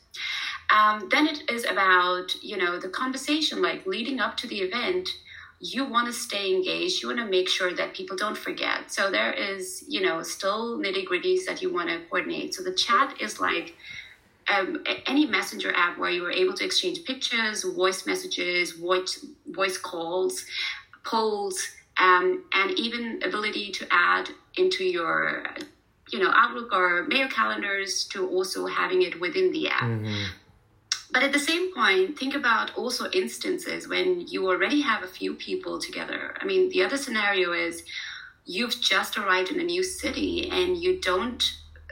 Um, 0.70 1.10
then 1.10 1.26
it 1.26 1.50
is 1.50 1.66
about 1.66 2.36
you 2.44 2.58
know 2.58 2.78
the 2.78 2.90
conversation, 2.90 3.64
like 3.64 3.88
leading 3.88 4.20
up 4.20 4.38
to 4.38 4.48
the 4.48 4.60
event. 4.60 5.10
You 5.60 5.86
want 5.86 6.08
to 6.08 6.14
stay 6.14 6.54
engaged. 6.54 7.02
You 7.02 7.10
want 7.10 7.20
to 7.20 7.26
make 7.26 7.50
sure 7.50 7.74
that 7.74 7.94
people 7.94 8.16
don't 8.16 8.38
forget. 8.38 8.92
So 8.92 9.10
there 9.10 9.32
is 9.34 9.84
you 9.88 10.02
know 10.02 10.22
still 10.24 10.78
nitty 10.78 11.08
gritties 11.08 11.46
that 11.46 11.62
you 11.62 11.74
want 11.74 11.90
to 11.90 12.00
coordinate. 12.10 12.54
So 12.54 12.64
the 12.64 12.74
chat 12.74 13.20
is 13.20 13.40
like 13.40 13.76
um, 14.48 14.84
any 15.06 15.26
messenger 15.26 15.74
app 15.76 15.98
where 15.98 16.10
you 16.10 16.26
are 16.26 16.32
able 16.32 16.54
to 16.54 16.66
exchange 16.66 17.04
pictures, 17.06 17.64
voice 17.64 18.06
messages, 18.06 18.72
voice 18.74 19.26
voice 19.48 19.78
calls, 19.78 20.46
polls, 21.04 21.60
um, 21.98 22.46
and 22.54 22.72
even 22.72 23.22
ability 23.24 23.72
to 23.72 23.88
add 23.92 24.30
into 24.56 24.84
your 24.84 25.44
you 26.12 26.20
know 26.20 26.32
Outlook 26.34 26.72
or 26.72 27.06
mail 27.06 27.28
calendars 27.28 28.06
to 28.06 28.28
also 28.28 28.66
having 28.66 29.02
it 29.02 29.20
within 29.20 29.52
the 29.52 29.70
app. 29.70 29.84
Mm-hmm. 29.84 30.24
But 31.12 31.24
at 31.24 31.32
the 31.32 31.40
same 31.40 31.74
point, 31.74 32.20
think 32.20 32.36
about 32.36 32.76
also 32.78 33.10
instances 33.12 33.88
when 33.88 34.28
you 34.28 34.48
already 34.48 34.82
have 34.82 35.04
a 35.04 35.08
few 35.08 35.34
people 35.36 35.80
together. 35.80 36.36
I 36.40 36.46
mean, 36.46 36.70
the 36.70 36.84
other 36.84 36.98
scenario 36.98 37.54
is 37.54 37.84
you've 38.46 38.80
just 38.82 39.18
arrived 39.18 39.50
in 39.50 39.60
a 39.60 39.64
new 39.64 39.84
city 39.84 40.50
and 40.50 40.78
you 40.78 41.00
don't 41.00 41.44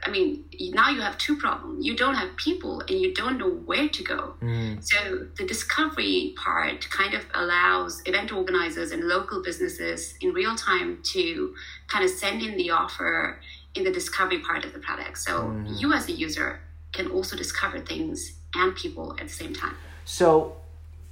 I 0.04 0.12
mean, 0.12 0.46
now 0.74 0.90
you 0.90 1.02
have 1.02 1.18
two 1.18 1.36
problems. 1.36 1.84
You 1.84 1.96
don't 1.96 2.14
have 2.14 2.36
people 2.38 2.82
and 2.82 2.92
you 2.92 3.14
don't 3.14 3.40
know 3.40 3.50
where 3.50 3.90
to 3.90 4.04
go. 4.04 4.36
Mm. 4.40 4.84
So 4.84 5.28
the 5.36 5.46
discovery 5.46 6.36
part 6.38 6.88
kind 6.92 7.16
of 7.16 7.26
allows 7.34 8.04
event 8.06 8.32
organizers 8.32 8.92
and 8.92 9.08
local 9.08 9.42
businesses 9.42 10.16
in 10.22 10.32
real 10.32 10.56
time 10.56 11.00
to 11.14 11.56
kind 11.88 12.06
of 12.06 12.12
send 12.12 12.44
in 12.44 12.56
the 12.56 12.70
offer 12.70 13.40
in 13.74 13.84
the 13.84 13.92
discovery 13.92 14.40
part 14.40 14.64
of 14.64 14.74
the 14.74 14.80
product. 14.80 15.18
So 15.18 15.44
mm. 15.44 15.80
you 15.80 15.92
as 15.92 16.08
a 16.08 16.12
user 16.12 16.60
can 16.96 17.12
also 17.12 17.36
discover 17.36 17.80
things 17.80 18.34
and 18.56 18.76
people 18.76 19.16
at 19.20 19.28
the 19.28 19.34
same 19.34 19.54
time. 19.54 19.76
So 20.06 20.56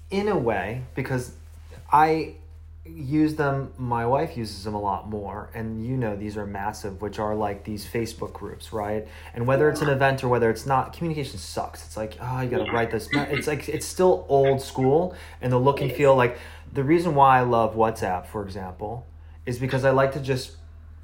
in 0.10 0.28
a 0.28 0.38
way, 0.38 0.84
because 0.96 1.34
I 1.92 2.36
use 2.86 3.36
them 3.36 3.72
my 3.78 4.06
wife 4.06 4.36
uses 4.36 4.66
them 4.66 4.74
a 4.76 4.82
lot 4.82 5.08
more 5.08 5.50
and 5.54 5.86
you 5.86 5.96
know 5.96 6.18
these 6.18 6.36
are 6.36 6.46
massive 6.46 7.02
which 7.02 7.18
are 7.18 7.34
like 7.34 7.64
these 7.64 7.86
facebook 7.86 8.34
groups 8.34 8.74
right? 8.74 9.08
And 9.34 9.48
whether 9.48 9.70
it's 9.70 9.82
an 9.82 9.88
event 9.88 10.22
or 10.22 10.28
whether 10.28 10.50
it's 10.50 10.66
not 10.66 10.92
communication 10.92 11.38
sucks. 11.40 11.86
It's 11.86 11.96
like 11.96 12.18
oh 12.20 12.42
you 12.42 12.50
gotta 12.50 12.70
write 12.72 12.92
this. 12.92 13.08
It's 13.14 13.48
like 13.48 13.70
it's 13.70 13.86
still 13.86 14.26
old 14.28 14.62
school 14.62 15.16
and 15.42 15.52
the 15.52 15.58
look 15.58 15.80
and 15.80 15.94
feel 15.94 16.14
like 16.14 16.38
the 16.74 16.84
reason 16.84 17.16
why 17.16 17.38
i 17.38 17.42
love 17.42 17.76
whatsapp 17.76 18.26
for 18.28 18.44
example 18.44 19.06
is 19.46 19.60
because 19.60 19.86
i 19.86 19.92
like 19.92 20.12
to 20.14 20.20
just 20.20 20.54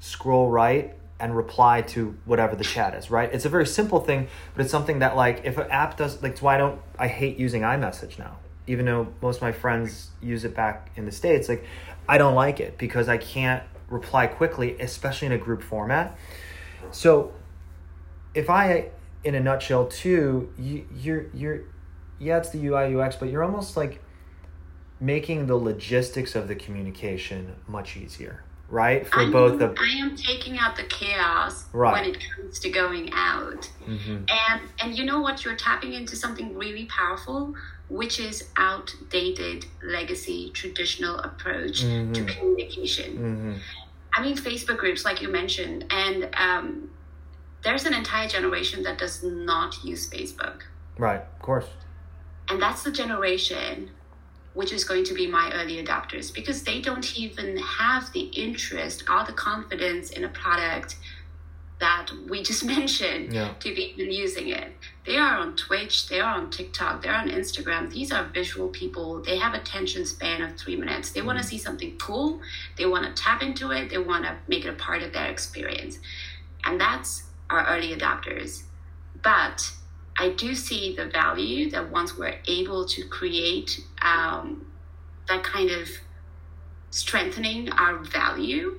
scroll 0.00 0.50
right 0.50 0.94
and 1.20 1.36
reply 1.36 1.82
to 1.82 2.16
whatever 2.24 2.56
the 2.56 2.64
chat 2.64 2.94
is 2.94 3.10
right? 3.10 3.32
It's 3.32 3.44
a 3.44 3.48
very 3.48 3.66
simple 3.66 4.00
thing 4.00 4.28
but 4.54 4.62
it's 4.62 4.70
something 4.70 5.00
that 5.00 5.16
like 5.16 5.42
if 5.44 5.58
an 5.58 5.70
app 5.70 5.96
does 5.96 6.22
like 6.22 6.38
why 6.38 6.56
don't 6.56 6.80
i 6.98 7.08
hate 7.08 7.38
using 7.38 7.62
imessage 7.62 8.18
now. 8.18 8.38
Even 8.66 8.86
though 8.86 9.08
most 9.20 9.36
of 9.36 9.42
my 9.42 9.52
friends 9.52 10.10
use 10.22 10.44
it 10.44 10.54
back 10.54 10.90
in 10.96 11.06
the 11.06 11.12
states 11.12 11.48
like 11.48 11.64
i 12.08 12.18
don't 12.18 12.34
like 12.34 12.60
it 12.60 12.78
because 12.78 13.08
i 13.08 13.16
can't 13.16 13.62
reply 13.88 14.26
quickly 14.26 14.78
especially 14.80 15.26
in 15.26 15.32
a 15.32 15.38
group 15.38 15.62
format. 15.62 16.16
So 16.90 17.32
if 18.34 18.48
i 18.48 18.90
in 19.24 19.34
a 19.34 19.40
nutshell 19.40 19.86
too 19.86 20.52
you, 20.58 20.86
you're 20.96 21.26
you're 21.34 21.60
yeah 22.18 22.38
it's 22.38 22.50
the 22.50 22.66
ui 22.66 22.94
ux 23.00 23.16
but 23.16 23.28
you're 23.28 23.44
almost 23.44 23.76
like 23.76 24.00
making 25.00 25.46
the 25.46 25.56
logistics 25.56 26.34
of 26.34 26.48
the 26.48 26.54
communication 26.54 27.54
much 27.66 27.96
easier 27.96 28.44
right 28.70 29.06
for 29.06 29.20
I'm, 29.20 29.32
both 29.32 29.58
the 29.58 29.74
i 29.78 29.98
am 29.98 30.16
taking 30.16 30.56
out 30.56 30.76
the 30.76 30.84
chaos 30.84 31.64
right. 31.72 31.92
when 31.92 32.14
it 32.14 32.18
comes 32.36 32.58
to 32.60 32.70
going 32.70 33.10
out 33.12 33.70
mm-hmm. 33.86 34.24
and 34.28 34.62
and 34.80 34.96
you 34.96 35.04
know 35.04 35.20
what 35.20 35.44
you're 35.44 35.56
tapping 35.56 35.92
into 35.92 36.16
something 36.16 36.56
really 36.56 36.86
powerful 36.86 37.54
which 37.88 38.20
is 38.20 38.48
outdated 38.56 39.66
legacy 39.82 40.50
traditional 40.50 41.18
approach 41.18 41.82
mm-hmm. 41.82 42.12
to 42.12 42.24
communication 42.24 43.12
mm-hmm. 43.12 43.52
i 44.14 44.22
mean 44.22 44.36
facebook 44.36 44.78
groups 44.78 45.04
like 45.04 45.20
you 45.20 45.28
mentioned 45.28 45.84
and 45.90 46.28
um, 46.36 46.90
there's 47.62 47.84
an 47.84 47.92
entire 47.92 48.28
generation 48.28 48.82
that 48.84 48.98
does 48.98 49.24
not 49.24 49.82
use 49.84 50.08
facebook 50.08 50.62
right 50.96 51.22
of 51.22 51.42
course 51.42 51.66
and 52.48 52.62
that's 52.62 52.84
the 52.84 52.92
generation 52.92 53.90
which 54.54 54.72
is 54.72 54.84
going 54.84 55.04
to 55.04 55.14
be 55.14 55.26
my 55.26 55.50
early 55.54 55.82
adopters 55.82 56.32
because 56.34 56.64
they 56.64 56.80
don't 56.80 57.18
even 57.18 57.56
have 57.56 58.12
the 58.12 58.22
interest 58.22 59.04
or 59.08 59.24
the 59.24 59.32
confidence 59.32 60.10
in 60.10 60.24
a 60.24 60.28
product 60.28 60.96
that 61.78 62.10
we 62.28 62.42
just 62.42 62.64
mentioned 62.76 63.32
yeah. 63.32 63.54
to 63.58 63.74
be 63.74 63.94
using 63.96 64.48
it. 64.48 64.72
They 65.06 65.16
are 65.16 65.38
on 65.38 65.56
Twitch, 65.56 66.08
they 66.08 66.20
are 66.20 66.34
on 66.34 66.50
TikTok, 66.50 67.02
they're 67.02 67.14
on 67.14 67.28
Instagram. 67.28 67.90
These 67.90 68.12
are 68.12 68.24
visual 68.24 68.68
people. 68.68 69.22
They 69.22 69.38
have 69.38 69.54
a 69.54 69.60
attention 69.60 70.04
span 70.04 70.42
of 70.42 70.56
three 70.56 70.76
minutes. 70.76 71.10
They 71.10 71.20
mm. 71.20 71.26
want 71.26 71.38
to 71.38 71.44
see 71.44 71.58
something 71.58 71.96
cool. 71.98 72.40
They 72.76 72.86
want 72.86 73.04
to 73.04 73.22
tap 73.22 73.42
into 73.42 73.70
it. 73.70 73.90
They 73.90 73.98
want 73.98 74.24
to 74.24 74.36
make 74.46 74.64
it 74.64 74.68
a 74.68 74.74
part 74.74 75.02
of 75.02 75.12
their 75.12 75.30
experience. 75.30 75.98
And 76.64 76.80
that's 76.80 77.24
our 77.48 77.66
early 77.66 77.94
adopters. 77.94 78.64
But 79.22 79.72
I 80.20 80.28
do 80.28 80.54
see 80.54 80.94
the 80.94 81.06
value 81.06 81.70
that 81.70 81.90
once 81.90 82.18
we're 82.18 82.38
able 82.46 82.84
to 82.84 83.08
create 83.08 83.80
um, 84.02 84.66
that 85.28 85.42
kind 85.42 85.70
of 85.70 85.88
strengthening 86.90 87.70
our 87.72 87.96
value, 88.04 88.78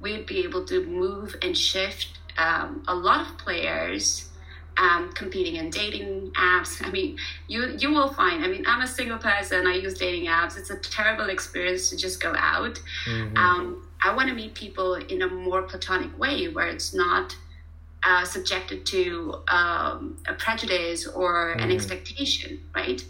we'd 0.00 0.26
be 0.26 0.42
able 0.44 0.64
to 0.64 0.84
move 0.84 1.36
and 1.42 1.56
shift 1.56 2.18
um, 2.36 2.82
a 2.88 2.94
lot 2.94 3.30
of 3.30 3.38
players 3.38 4.30
um, 4.76 5.12
competing 5.12 5.56
in 5.56 5.70
dating 5.70 6.32
apps. 6.36 6.84
I 6.86 6.90
mean, 6.90 7.18
you 7.46 7.76
you 7.78 7.92
will 7.92 8.12
find. 8.12 8.44
I 8.44 8.48
mean, 8.48 8.64
I'm 8.66 8.82
a 8.82 8.88
single 8.88 9.18
person. 9.18 9.68
I 9.68 9.74
use 9.74 9.94
dating 9.94 10.26
apps. 10.26 10.58
It's 10.58 10.70
a 10.70 10.78
terrible 10.78 11.28
experience 11.30 11.90
to 11.90 11.96
just 11.96 12.20
go 12.20 12.34
out. 12.36 12.80
Mm-hmm. 13.06 13.36
Um, 13.36 13.88
I 14.02 14.12
want 14.12 14.28
to 14.28 14.34
meet 14.34 14.54
people 14.54 14.94
in 14.94 15.22
a 15.22 15.28
more 15.28 15.62
platonic 15.62 16.18
way, 16.18 16.48
where 16.48 16.66
it's 16.66 16.92
not 16.94 17.36
uh, 18.02 18.24
subjected 18.24 18.86
to 18.86 19.42
um, 19.48 20.16
a 20.26 20.34
prejudice 20.34 21.06
or 21.06 21.50
mm-hmm. 21.50 21.60
an 21.60 21.70
expectation, 21.70 22.60
right? 22.74 23.04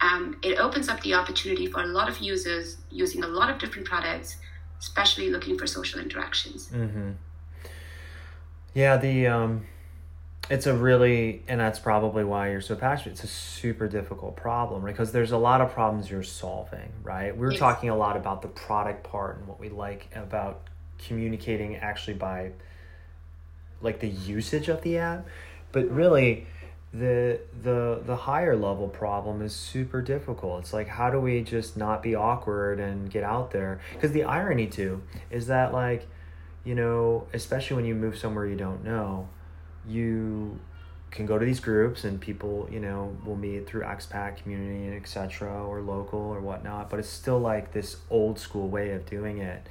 Um, 0.00 0.38
it 0.42 0.58
opens 0.58 0.88
up 0.88 1.00
the 1.02 1.14
opportunity 1.14 1.66
for 1.66 1.82
a 1.82 1.86
lot 1.86 2.08
of 2.08 2.18
users 2.18 2.78
using 2.90 3.24
a 3.24 3.28
lot 3.28 3.48
of 3.48 3.58
different 3.58 3.86
products, 3.86 4.36
especially 4.80 5.30
looking 5.30 5.56
for 5.56 5.66
social 5.66 6.00
interactions. 6.00 6.68
Mm-hmm. 6.68 7.12
Yeah, 8.74 8.96
the 8.96 9.28
um, 9.28 9.66
it's 10.50 10.66
a 10.66 10.74
really, 10.74 11.42
and 11.48 11.58
that's 11.58 11.78
probably 11.78 12.24
why 12.24 12.50
you're 12.50 12.60
so 12.60 12.76
passionate. 12.76 13.12
It's 13.12 13.24
a 13.24 13.28
super 13.28 13.88
difficult 13.88 14.36
problem 14.36 14.82
right? 14.82 14.92
because 14.92 15.12
there's 15.12 15.32
a 15.32 15.38
lot 15.38 15.60
of 15.60 15.72
problems 15.72 16.10
you're 16.10 16.22
solving, 16.22 16.92
right? 17.02 17.34
We 17.34 17.40
were 17.46 17.52
yes. 17.52 17.60
talking 17.60 17.88
a 17.88 17.96
lot 17.96 18.16
about 18.16 18.42
the 18.42 18.48
product 18.48 19.04
part 19.04 19.38
and 19.38 19.46
what 19.46 19.58
we 19.58 19.68
like 19.68 20.08
about 20.14 20.68
communicating 20.98 21.76
actually 21.76 22.14
by 22.14 22.52
like 23.84 24.00
the 24.00 24.08
usage 24.08 24.68
of 24.68 24.82
the 24.82 24.98
app, 24.98 25.26
but 25.70 25.88
really 25.90 26.46
the 26.92 27.40
the 27.62 28.00
the 28.06 28.14
higher 28.14 28.56
level 28.56 28.88
problem 28.88 29.42
is 29.42 29.54
super 29.54 30.00
difficult. 30.00 30.60
It's 30.60 30.72
like 30.72 30.88
how 30.88 31.10
do 31.10 31.20
we 31.20 31.42
just 31.42 31.76
not 31.76 32.02
be 32.02 32.14
awkward 32.14 32.80
and 32.80 33.10
get 33.10 33.24
out 33.24 33.50
there? 33.50 33.80
Because 33.92 34.12
the 34.12 34.24
irony 34.24 34.68
too 34.68 35.02
is 35.30 35.48
that 35.48 35.72
like 35.72 36.06
you 36.64 36.74
know, 36.74 37.26
especially 37.34 37.76
when 37.76 37.84
you 37.84 37.94
move 37.94 38.16
somewhere 38.16 38.46
you 38.46 38.56
don't 38.56 38.82
know, 38.82 39.28
you 39.86 40.58
can 41.10 41.26
go 41.26 41.38
to 41.38 41.44
these 41.44 41.60
groups 41.60 42.04
and 42.04 42.20
people, 42.20 42.66
you 42.72 42.80
know, 42.80 43.16
will 43.24 43.36
meet 43.36 43.66
through 43.66 43.82
expat 43.82 44.36
community 44.38 44.86
and 44.86 44.94
etc. 44.94 45.64
or 45.64 45.80
local 45.80 46.18
or 46.18 46.40
whatnot. 46.40 46.90
But 46.90 47.00
it's 47.00 47.08
still 47.08 47.38
like 47.38 47.72
this 47.72 47.98
old 48.08 48.38
school 48.38 48.68
way 48.68 48.92
of 48.92 49.04
doing 49.04 49.38
it, 49.38 49.66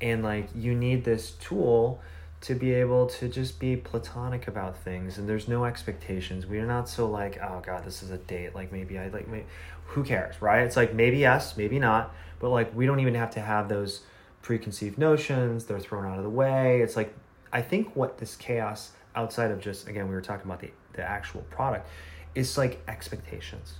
and 0.00 0.22
like 0.22 0.48
you 0.54 0.74
need 0.74 1.04
this 1.04 1.32
tool 1.32 2.00
to 2.40 2.54
be 2.54 2.72
able 2.72 3.06
to 3.06 3.28
just 3.28 3.58
be 3.58 3.76
platonic 3.76 4.46
about 4.46 4.76
things 4.76 5.18
and 5.18 5.28
there's 5.28 5.48
no 5.48 5.64
expectations 5.64 6.46
we're 6.46 6.66
not 6.66 6.88
so 6.88 7.06
like 7.06 7.38
oh 7.42 7.60
god 7.64 7.84
this 7.84 8.02
is 8.02 8.10
a 8.10 8.18
date 8.18 8.54
like 8.54 8.70
maybe 8.70 8.98
i 8.98 9.08
like 9.08 9.26
maybe, 9.26 9.44
who 9.86 10.04
cares 10.04 10.40
right 10.40 10.62
it's 10.62 10.76
like 10.76 10.94
maybe 10.94 11.18
yes 11.18 11.56
maybe 11.56 11.78
not 11.78 12.14
but 12.38 12.50
like 12.50 12.74
we 12.76 12.86
don't 12.86 13.00
even 13.00 13.14
have 13.14 13.30
to 13.30 13.40
have 13.40 13.68
those 13.68 14.02
preconceived 14.42 14.98
notions, 14.98 15.64
they're 15.64 15.78
thrown 15.78 16.06
out 16.06 16.16
of 16.16 16.24
the 16.24 16.30
way. 16.30 16.80
It's 16.80 16.96
like, 16.96 17.14
I 17.52 17.62
think 17.62 17.94
what 17.96 18.18
this 18.18 18.36
chaos 18.36 18.92
outside 19.14 19.50
of 19.50 19.60
just, 19.60 19.88
again, 19.88 20.08
we 20.08 20.14
were 20.14 20.22
talking 20.22 20.46
about 20.46 20.60
the, 20.60 20.70
the 20.94 21.02
actual 21.02 21.42
product, 21.50 21.88
is 22.34 22.56
like 22.56 22.80
expectations. 22.88 23.74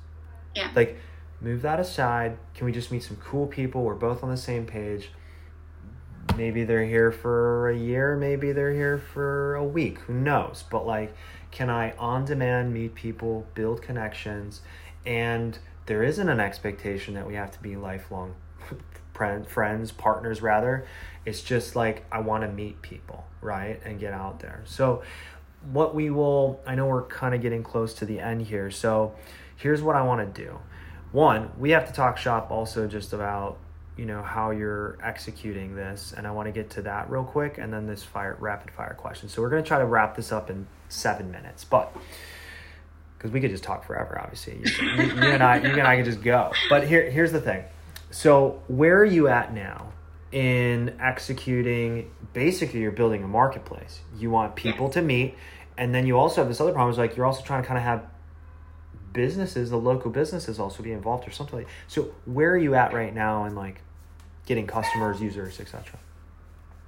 Yeah. 0.55 0.71
Like, 0.75 0.97
move 1.41 1.63
that 1.63 1.79
aside. 1.79 2.37
Can 2.55 2.67
we 2.67 2.73
just 2.73 2.91
meet 2.91 3.03
some 3.03 3.17
cool 3.17 3.47
people? 3.47 3.83
We're 3.85 3.95
both 3.95 4.23
on 4.23 4.31
the 4.31 4.37
same 4.37 4.67
page. 4.67 5.11
Maybe 6.37 6.65
they're 6.65 6.87
here 6.87 7.11
for 7.11 7.71
a 7.71 7.77
year, 7.77 8.17
maybe 8.17 8.53
they're 8.53 8.73
here 8.73 8.99
for 8.99 9.55
a 9.57 9.65
week, 9.65 9.99
who 10.01 10.15
knows? 10.15 10.65
But 10.71 10.87
like, 10.87 11.15
can 11.51 11.71
I 11.71 11.93
on 11.93 12.25
demand 12.25 12.73
meet 12.73 12.95
people, 12.95 13.47
build 13.55 13.83
connections, 13.83 14.61
and 15.05 15.59
there 15.87 16.03
isn't 16.03 16.29
an 16.29 16.39
expectation 16.39 17.15
that 17.15 17.27
we 17.27 17.35
have 17.35 17.51
to 17.53 17.59
be 17.61 17.75
lifelong 17.75 18.35
friends, 19.47 19.91
partners 19.93 20.43
rather. 20.43 20.87
It's 21.25 21.43
just 21.43 21.75
like 21.75 22.05
I 22.13 22.21
want 22.21 22.43
to 22.45 22.49
meet 22.49 22.81
people, 22.83 23.25
right? 23.41 23.81
And 23.85 23.99
get 23.99 24.13
out 24.13 24.41
there. 24.41 24.63
So 24.65 25.03
what 25.73 25.95
we 25.95 26.11
will 26.11 26.61
I 26.67 26.75
know 26.75 26.87
we're 26.87 27.07
kind 27.07 27.35
of 27.35 27.43
getting 27.43 27.63
close 27.63 27.95
to 27.95 28.05
the 28.05 28.21
end 28.21 28.43
here. 28.43 28.71
So 28.71 29.15
here's 29.57 29.83
what 29.83 29.97
I 29.97 30.03
want 30.03 30.35
to 30.35 30.43
do. 30.43 30.59
One, 31.11 31.51
we 31.59 31.71
have 31.71 31.87
to 31.87 31.93
talk 31.93 32.19
shop 32.19 32.51
also 32.51 32.87
just 32.87 33.13
about 33.13 33.59
you 33.99 34.07
know 34.07 34.23
how 34.23 34.53
you're 34.53 34.97
executing 35.03 35.75
this 35.75 36.15
and 36.17 36.27
i 36.27 36.31
want 36.31 36.47
to 36.47 36.53
get 36.53 36.71
to 36.71 36.83
that 36.83 37.11
real 37.11 37.25
quick 37.25 37.59
and 37.59 37.73
then 37.73 37.87
this 37.87 38.05
fire 38.05 38.37
rapid 38.39 38.71
fire 38.71 38.95
question. 38.95 39.29
So 39.29 39.43
we're 39.43 39.51
going 39.51 39.63
to 39.63 39.69
try 39.69 39.79
to 39.79 39.85
wrap 39.85 40.17
this 40.17 40.31
up 40.31 40.49
in 40.49 40.67
seven 40.89 41.31
minutes 41.31 41.65
but 41.65 41.95
because 43.19 43.33
we 43.33 43.41
could 43.41 43.51
just 43.51 43.65
talk 43.65 43.85
forever 43.85 44.19
obviously. 44.23 44.61
You, 44.65 44.87
you, 44.87 45.03
you, 45.03 45.23
and 45.23 45.43
i 45.43 45.57
you 45.59 45.73
and 45.73 45.83
i 45.83 45.97
could 45.97 46.05
just 46.05 46.23
go. 46.23 46.53
But 46.71 46.87
here 46.87 47.11
here's 47.11 47.33
the 47.33 47.41
thing. 47.41 47.65
So 48.11 48.63
where 48.69 48.99
are 48.99 49.05
you 49.05 49.27
at 49.27 49.53
now 49.53 49.93
in 50.31 50.97
executing 51.01 52.13
basically 52.33 52.81
you're 52.81 52.93
building 52.93 53.25
a 53.25 53.29
marketplace. 53.29 54.01
You 54.17 54.31
want 54.31 54.55
people 54.55 54.89
to 54.91 55.03
meet 55.03 55.35
and 55.77 55.93
then 55.93 56.07
you 56.07 56.17
also 56.17 56.41
have 56.43 56.49
this 56.49 56.61
other 56.61 56.73
problem 56.73 56.93
is 56.93 56.99
like 56.99 57.17
you're 57.17 57.27
also 57.27 57.43
trying 57.43 57.63
to 57.63 57.67
kind 57.67 57.79
of 57.79 57.85
have 57.85 58.07
businesses 59.13 59.71
the 59.71 59.77
local 59.77 60.13
businesses 60.13 60.61
also 60.61 60.83
be 60.83 60.93
involved 60.93 61.27
or 61.27 61.31
something 61.31 61.61
like 61.61 61.69
so 61.89 62.15
where 62.27 62.51
are 62.51 62.59
you 62.59 62.75
at 62.75 62.93
right 62.93 63.15
now 63.15 63.45
and 63.45 63.57
like 63.57 63.81
getting 64.49 64.67
customers, 64.67 65.21
users, 65.21 65.61
etc. 65.61 65.85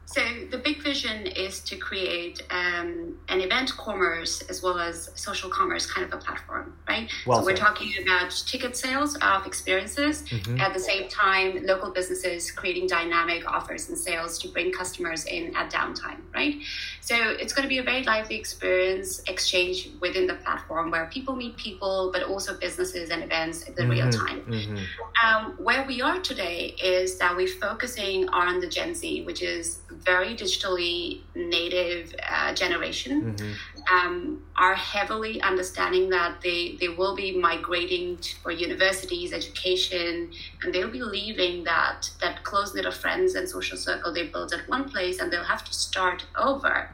So 0.06 0.20
the 0.50 0.58
big 0.58 0.82
vision 0.82 1.28
is 1.28 1.60
to 1.60 1.76
create 1.76 2.42
um, 2.50 3.16
an 3.28 3.40
event 3.40 3.70
commerce 3.76 4.42
as 4.42 4.60
well 4.60 4.80
as 4.80 5.08
social 5.14 5.48
commerce 5.48 5.86
kind 5.86 6.04
of 6.04 6.12
a 6.12 6.20
platform, 6.20 6.76
right? 6.88 7.08
Well 7.26 7.38
so 7.38 7.44
we're 7.44 7.56
talking 7.56 7.92
about 8.02 8.30
ticket 8.30 8.76
sales 8.76 9.16
of 9.22 9.46
experiences. 9.46 10.22
Mm-hmm. 10.22 10.60
At 10.60 10.74
the 10.74 10.80
same 10.80 11.08
time, 11.08 11.64
local 11.64 11.92
businesses 11.92 12.50
creating 12.50 12.88
dynamic 12.88 13.48
offers 13.48 13.88
and 13.88 13.96
sales 13.96 14.36
to 14.40 14.48
bring 14.48 14.72
customers 14.72 15.26
in 15.26 15.54
at 15.54 15.70
downtime, 15.70 16.18
right? 16.34 16.56
So 17.02 17.14
it's 17.16 17.52
going 17.52 17.62
to 17.62 17.68
be 17.68 17.78
a 17.78 17.84
very 17.84 18.02
lively 18.02 18.34
experience 18.34 19.20
exchange 19.28 19.90
within 20.00 20.26
the 20.26 20.34
platform 20.34 20.90
where 20.90 21.06
people 21.06 21.36
meet 21.36 21.56
people, 21.56 22.10
but 22.12 22.24
also 22.24 22.58
businesses 22.58 23.10
and 23.10 23.22
events 23.22 23.62
in 23.62 23.76
the 23.76 23.82
mm-hmm. 23.82 23.90
real 23.92 24.10
time. 24.10 24.40
Mm-hmm. 24.40 24.76
Um, 25.24 25.52
where 25.58 25.86
we 25.86 26.02
are 26.02 26.18
today 26.18 26.74
is 26.82 27.16
that 27.18 27.36
we're 27.36 27.46
focusing 27.46 28.28
on 28.30 28.58
the 28.58 28.66
Gen 28.66 28.94
Z, 28.94 29.22
which 29.24 29.42
is 29.42 29.78
very 30.04 30.34
digitally 30.34 31.20
native 31.34 32.14
uh, 32.28 32.54
generation 32.54 33.34
mm-hmm. 33.34 33.94
um, 33.94 34.42
are 34.56 34.74
heavily 34.74 35.40
understanding 35.42 36.08
that 36.10 36.40
they, 36.40 36.76
they 36.80 36.88
will 36.88 37.14
be 37.14 37.36
migrating 37.36 38.16
to, 38.18 38.36
for 38.36 38.50
universities, 38.50 39.32
education, 39.32 40.30
and 40.62 40.72
they'll 40.72 40.90
be 40.90 41.02
leaving 41.02 41.64
that, 41.64 42.10
that 42.20 42.42
close 42.44 42.74
knit 42.74 42.86
of 42.86 42.94
friends 42.94 43.34
and 43.34 43.48
social 43.48 43.76
circle 43.76 44.12
they 44.12 44.26
built 44.28 44.52
at 44.52 44.68
one 44.68 44.88
place 44.88 45.20
and 45.20 45.32
they'll 45.32 45.44
have 45.44 45.64
to 45.64 45.74
start 45.74 46.24
over. 46.36 46.90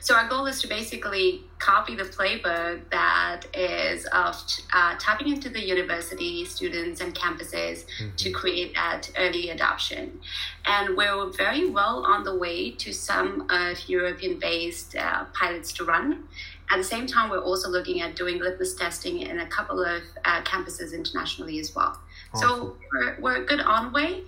So 0.00 0.14
our 0.14 0.28
goal 0.28 0.46
is 0.46 0.60
to 0.62 0.68
basically 0.68 1.42
copy 1.58 1.94
the 1.94 2.04
playbook 2.04 2.90
that 2.90 3.42
is 3.54 4.04
of 4.06 4.36
uh, 4.72 4.96
tapping 4.98 5.28
into 5.28 5.48
the 5.48 5.64
university 5.64 6.44
students 6.44 7.00
and 7.00 7.14
campuses 7.14 7.84
mm-hmm. 7.84 8.14
to 8.16 8.30
create 8.30 8.74
that 8.74 9.10
early 9.16 9.50
adoption. 9.50 10.20
And 10.66 10.96
we're 10.96 11.30
very 11.30 11.70
well 11.70 12.04
on 12.04 12.24
the 12.24 12.36
way 12.36 12.70
to 12.72 12.92
some 12.92 13.46
of 13.50 13.88
European-based 13.88 14.96
uh, 14.96 15.24
pilots 15.32 15.72
to 15.74 15.84
run. 15.84 16.24
At 16.70 16.78
the 16.78 16.84
same 16.84 17.06
time, 17.06 17.30
we're 17.30 17.42
also 17.42 17.68
looking 17.68 18.00
at 18.00 18.16
doing 18.16 18.40
litmus 18.40 18.74
testing 18.74 19.20
in 19.20 19.40
a 19.40 19.46
couple 19.46 19.84
of 19.84 20.02
uh, 20.24 20.42
campuses 20.42 20.94
internationally 20.94 21.58
as 21.60 21.74
well. 21.74 21.98
Awesome. 22.32 22.48
So 22.48 22.76
we're, 22.92 23.16
we're 23.20 23.44
good 23.44 23.60
on 23.60 23.92
way. 23.92 24.24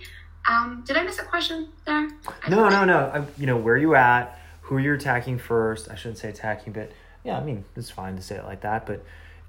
Um, 0.47 0.83
did 0.87 0.95
I 0.95 1.03
miss 1.03 1.19
a 1.19 1.25
question 1.25 1.69
there? 1.85 2.07
I 2.43 2.49
no, 2.49 2.69
no, 2.69 2.85
no. 2.85 3.11
I, 3.13 3.25
you 3.37 3.47
know, 3.47 3.57
where 3.57 3.73
are 3.73 3.77
you 3.77 3.95
at? 3.95 4.39
Who 4.67 4.77
you're 4.77 4.95
attacking 4.95 5.39
first. 5.39 5.89
I 5.89 5.95
shouldn't 5.95 6.17
say 6.17 6.27
attacking, 6.29 6.73
but 6.73 6.91
yeah, 7.23 7.37
I 7.37 7.43
mean 7.43 7.63
it's 7.75 7.89
fine 7.89 8.17
to 8.17 8.21
say 8.21 8.35
it 8.35 8.43
like 8.43 8.61
that. 8.61 8.85
But 8.85 9.05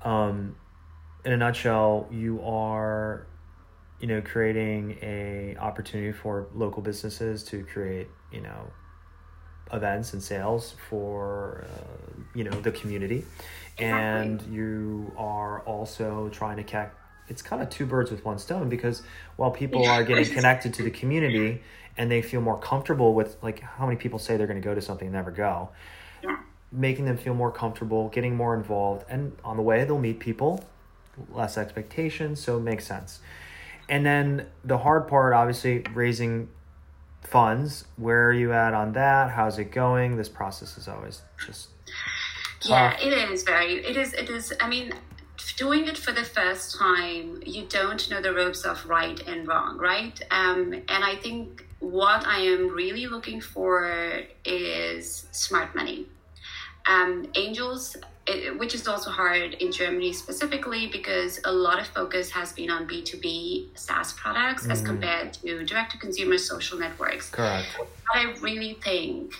um, 0.08 0.54
in 1.24 1.32
a 1.32 1.36
nutshell, 1.36 2.08
you 2.10 2.40
are, 2.42 3.26
you 4.00 4.06
know, 4.06 4.22
creating 4.22 4.96
a 5.02 5.56
opportunity 5.58 6.12
for 6.12 6.46
local 6.54 6.82
businesses 6.82 7.42
to 7.44 7.64
create, 7.64 8.06
you 8.32 8.40
know, 8.40 8.70
events 9.72 10.12
and 10.12 10.22
sales 10.22 10.76
for, 10.88 11.66
uh, 11.66 12.22
you 12.34 12.44
know, 12.44 12.60
the 12.60 12.70
community, 12.70 13.24
and 13.78 14.40
you 14.42 15.12
are 15.16 15.60
also 15.62 16.28
trying 16.28 16.58
to 16.58 16.64
catch. 16.64 16.92
It's 17.28 17.42
kind 17.42 17.62
of 17.62 17.70
two 17.70 17.86
birds 17.86 18.10
with 18.10 18.24
one 18.24 18.38
stone 18.38 18.68
because 18.68 19.02
while 19.36 19.50
people 19.50 19.86
are 19.86 20.04
getting 20.04 20.24
connected 20.26 20.74
to 20.74 20.82
the 20.82 20.90
community 20.90 21.62
and 21.96 22.10
they 22.10 22.22
feel 22.22 22.40
more 22.40 22.58
comfortable 22.58 23.14
with 23.14 23.36
like 23.42 23.60
how 23.60 23.86
many 23.86 23.96
people 23.96 24.18
say 24.18 24.36
they're 24.36 24.46
going 24.46 24.60
to 24.60 24.64
go 24.64 24.74
to 24.74 24.80
something 24.80 25.08
and 25.08 25.14
never 25.14 25.30
go 25.30 25.68
yeah. 26.22 26.36
making 26.70 27.04
them 27.04 27.16
feel 27.16 27.34
more 27.34 27.50
comfortable 27.50 28.08
getting 28.08 28.36
more 28.36 28.54
involved 28.54 29.04
and 29.08 29.36
on 29.44 29.56
the 29.56 29.62
way 29.62 29.84
they'll 29.84 29.98
meet 29.98 30.20
people 30.20 30.64
less 31.32 31.58
expectations 31.58 32.40
so 32.40 32.56
it 32.56 32.60
makes 32.60 32.86
sense. 32.86 33.20
And 33.88 34.04
then 34.04 34.46
the 34.64 34.78
hard 34.78 35.08
part 35.08 35.32
obviously 35.32 35.84
raising 35.94 36.48
funds 37.22 37.84
where 37.96 38.28
are 38.28 38.32
you 38.32 38.52
at 38.52 38.74
on 38.74 38.92
that? 38.92 39.30
How's 39.30 39.58
it 39.58 39.72
going? 39.72 40.16
This 40.16 40.28
process 40.28 40.78
is 40.78 40.88
always 40.88 41.22
just 41.44 41.70
tough. 42.60 42.70
yeah 42.70 43.06
it 43.06 43.30
is 43.30 43.42
very 43.42 43.84
it 43.84 43.96
is 43.96 44.12
it 44.14 44.28
is 44.30 44.52
i 44.60 44.68
mean 44.68 44.92
doing 45.56 45.86
it 45.86 45.96
for 45.96 46.12
the 46.12 46.24
first 46.24 46.76
time 46.78 47.42
you 47.46 47.64
don't 47.66 48.10
know 48.10 48.20
the 48.20 48.32
ropes 48.32 48.64
of 48.64 48.84
right 48.86 49.20
and 49.26 49.46
wrong 49.48 49.78
right 49.78 50.20
um, 50.30 50.72
and 50.72 51.04
i 51.04 51.14
think 51.16 51.64
what 51.80 52.26
I 52.26 52.40
am 52.40 52.68
really 52.68 53.06
looking 53.06 53.40
for 53.40 54.22
is 54.44 55.26
smart 55.30 55.74
money. 55.74 56.06
Um, 56.86 57.26
angels, 57.34 57.96
it, 58.26 58.58
which 58.58 58.74
is 58.74 58.88
also 58.88 59.10
hard 59.10 59.54
in 59.54 59.70
Germany 59.72 60.12
specifically 60.12 60.88
because 60.88 61.38
a 61.44 61.52
lot 61.52 61.78
of 61.78 61.86
focus 61.88 62.30
has 62.30 62.52
been 62.52 62.70
on 62.70 62.88
B2B 62.88 63.78
SaaS 63.78 64.12
products 64.14 64.62
mm-hmm. 64.62 64.72
as 64.72 64.82
compared 64.82 65.34
to 65.34 65.64
direct 65.64 65.92
to 65.92 65.98
consumer 65.98 66.38
social 66.38 66.78
networks. 66.78 67.30
Correct. 67.30 67.68
But 67.78 67.88
I 68.12 68.32
really 68.40 68.74
think, 68.82 69.34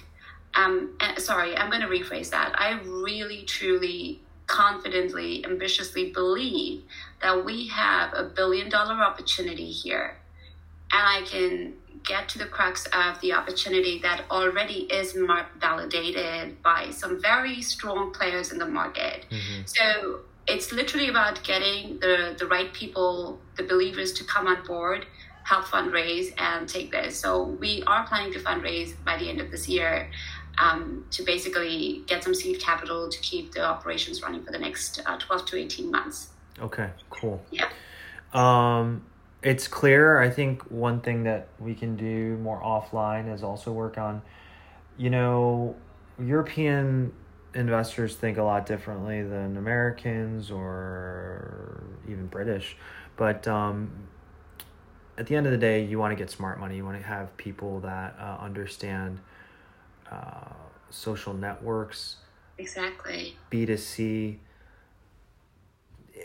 um, 0.55 0.97
sorry, 1.17 1.57
I'm 1.57 1.71
going 1.71 1.83
to 1.83 1.89
rephrase 1.89 2.31
that. 2.31 2.55
I 2.57 2.79
really, 2.85 3.43
truly, 3.45 4.21
confidently, 4.49 5.45
ambitiously 5.45 6.11
believe 6.11 6.83
that 7.23 7.45
we 7.45 7.69
have 7.69 8.13
a 8.15 8.25
billion 8.25 8.69
dollar 8.69 8.95
opportunity 8.95 9.71
here. 9.71 10.17
And 10.91 11.03
I 11.07 11.23
can 11.27 11.75
get 12.05 12.29
to 12.31 12.39
the 12.39 12.47
crux 12.47 12.87
of 12.87 13.21
the 13.21 13.35
opportunity 13.35 14.01
that 14.01 14.25
already 14.31 14.85
is 14.91 15.17
validated 15.61 16.61
by 16.63 16.91
some 16.91 17.21
very 17.21 17.61
strong 17.63 18.13
players 18.13 18.51
in 18.51 18.59
the 18.59 18.67
market. 18.67 19.27
Mm-hmm. 19.31 19.63
So 19.67 20.21
it's 20.47 20.73
literally 20.73 21.09
about 21.09 21.43
getting 21.45 21.99
the, 22.01 22.35
the 22.39 22.47
right 22.47 22.73
people, 22.73 23.39
the 23.57 23.65
believers 23.65 24.13
to 24.15 24.25
come 24.25 24.47
on 24.47 24.65
board, 24.67 25.07
help 25.45 25.67
fundraise, 25.67 26.33
and 26.39 26.69
take 26.69 26.91
this. 26.91 27.19
So 27.21 27.43
we 27.43 27.83
are 27.87 28.07
planning 28.07 28.33
to 28.33 28.39
fundraise 28.39 28.95
by 29.05 29.19
the 29.19 29.29
end 29.29 29.41
of 29.41 29.51
this 29.51 29.69
year. 29.69 30.11
Um, 30.61 31.05
to 31.13 31.23
basically 31.23 32.03
get 32.07 32.25
some 32.25 32.35
seed 32.35 32.61
capital 32.61 33.09
to 33.09 33.21
keep 33.21 33.53
the 33.53 33.65
operations 33.65 34.23
running 34.23 34.43
for 34.43 34.51
the 34.51 34.59
next 34.59 35.01
uh, 35.07 35.17
12 35.17 35.47
to 35.47 35.57
18 35.57 35.91
months. 35.91 36.31
Okay, 36.61 36.91
cool. 37.11 37.41
Yeah. 37.53 37.69
Um, 38.33 39.05
it's 39.43 39.69
clear. 39.69 40.21
I 40.21 40.31
think 40.31 40.63
one 40.71 41.01
thing 41.01 41.23
that 41.25 41.49
we 41.59 41.75
can 41.75 41.97
do 41.97 42.37
more 42.39 42.61
offline 42.61 43.33
is 43.33 43.43
also 43.43 43.73
work 43.73 43.99
on, 43.99 44.21
you 44.97 45.11
know, 45.11 45.77
European 46.19 47.13
investors 47.55 48.17
think 48.17 48.39
a 48.39 48.43
lot 48.43 48.67
differently 48.67 49.23
than 49.23 49.57
Americans 49.57 50.51
or 50.51 51.83
even 52.09 52.27
British. 52.27 52.77
But 53.17 53.47
um, 53.49 53.91
at 55.17 55.27
the 55.27 55.37
end 55.37 55.47
of 55.47 55.53
the 55.53 55.59
day, 55.59 55.85
you 55.85 55.99
want 55.99 56.13
to 56.13 56.17
get 56.17 56.31
smart 56.31 56.61
money. 56.61 56.77
You 56.77 56.85
want 56.85 57.01
to 57.01 57.07
have 57.07 57.37
people 57.37 57.81
that 57.81 58.17
uh, 58.21 58.39
understand 58.41 59.21
uh, 60.11 60.53
social 60.91 61.35
networks. 61.35 62.17
Exactly. 62.59 63.37
B2C 63.51 64.39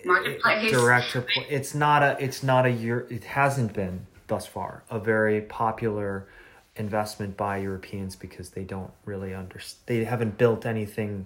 marketplace 0.05 0.71
direct 0.71 1.11
to 1.11 1.23
it's 1.49 1.73
not 1.73 2.03
a 2.03 2.17
it's 2.19 2.43
not 2.43 2.65
a 2.65 2.69
year 2.69 3.07
it 3.09 3.23
hasn't 3.23 3.73
been 3.73 4.05
thus 4.27 4.45
far 4.45 4.83
a 4.89 4.99
very 4.99 5.41
popular 5.41 6.27
investment 6.75 7.37
by 7.37 7.57
Europeans 7.57 8.15
because 8.15 8.49
they 8.49 8.63
don't 8.63 8.91
really 9.05 9.33
understand 9.33 9.81
they 9.85 10.03
haven't 10.03 10.37
built 10.37 10.65
anything 10.65 11.25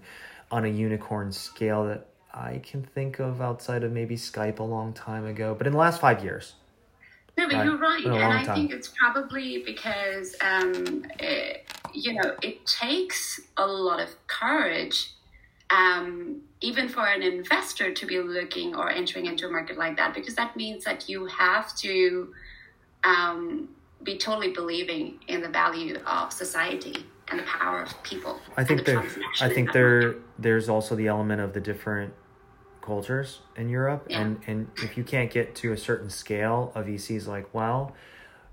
on 0.52 0.66
a 0.66 0.68
unicorn 0.68 1.32
scale 1.32 1.86
that 1.86 2.06
I 2.34 2.62
can 2.64 2.84
think 2.84 3.20
of 3.20 3.42
outside 3.42 3.84
of 3.84 3.92
maybe 3.92 4.16
Skype 4.16 4.60
a 4.60 4.64
long 4.64 4.94
time 4.94 5.26
ago 5.26 5.56
but 5.58 5.66
in 5.66 5.74
the 5.74 5.80
last 5.80 6.02
5 6.02 6.24
years 6.24 6.56
no, 7.38 7.48
but 7.48 7.66
you're 7.66 7.78
right, 7.78 8.04
and 8.04 8.16
I 8.16 8.44
time. 8.44 8.56
think 8.56 8.72
it's 8.72 8.88
probably 8.88 9.62
because 9.64 10.36
um, 10.42 11.06
it, 11.20 11.67
you 11.98 12.14
know 12.14 12.36
it 12.42 12.66
takes 12.66 13.40
a 13.58 13.66
lot 13.66 14.00
of 14.00 14.10
courage 14.28 15.12
um, 15.70 16.42
even 16.62 16.88
for 16.88 17.06
an 17.06 17.22
investor 17.22 17.94
to 17.94 18.06
be 18.06 18.20
looking 18.20 18.76
or 18.76 18.90
entering 18.90 19.26
into 19.26 19.48
a 19.48 19.52
market 19.52 19.78
like 19.78 19.98
that, 19.98 20.14
because 20.14 20.36
that 20.36 20.56
means 20.56 20.84
that 20.86 21.10
you 21.10 21.26
have 21.26 21.76
to 21.78 22.34
um, 23.04 23.70
be 24.04 24.18
totally 24.18 24.52
believing 24.54 25.20
in 25.28 25.42
the 25.42 25.50
value 25.50 25.98
of 26.06 26.32
society 26.32 27.06
and 27.30 27.40
the 27.40 27.44
power 27.44 27.82
of 27.84 28.04
people. 28.04 28.40
I 28.56 28.64
think 28.64 28.86
there, 28.86 29.04
I 29.42 29.50
think 29.50 29.74
there, 29.74 30.16
there's 30.40 30.70
also 30.70 30.96
the 30.96 31.08
element 31.08 31.42
of 31.42 31.54
the 31.54 31.60
different 31.60 32.14
cultures 32.82 33.42
in 33.58 33.68
Europe, 33.68 34.08
Yeah. 34.10 34.22
and 34.22 34.40
and 34.48 34.68
if 34.78 34.98
you 34.98 35.04
can't 35.04 35.30
get 35.30 35.54
to 35.56 35.74
a 35.74 35.78
certain 35.78 36.10
scale 36.10 36.72
of 36.74 36.86
VCs, 36.86 37.28
like 37.28 37.54
well, 37.54 37.94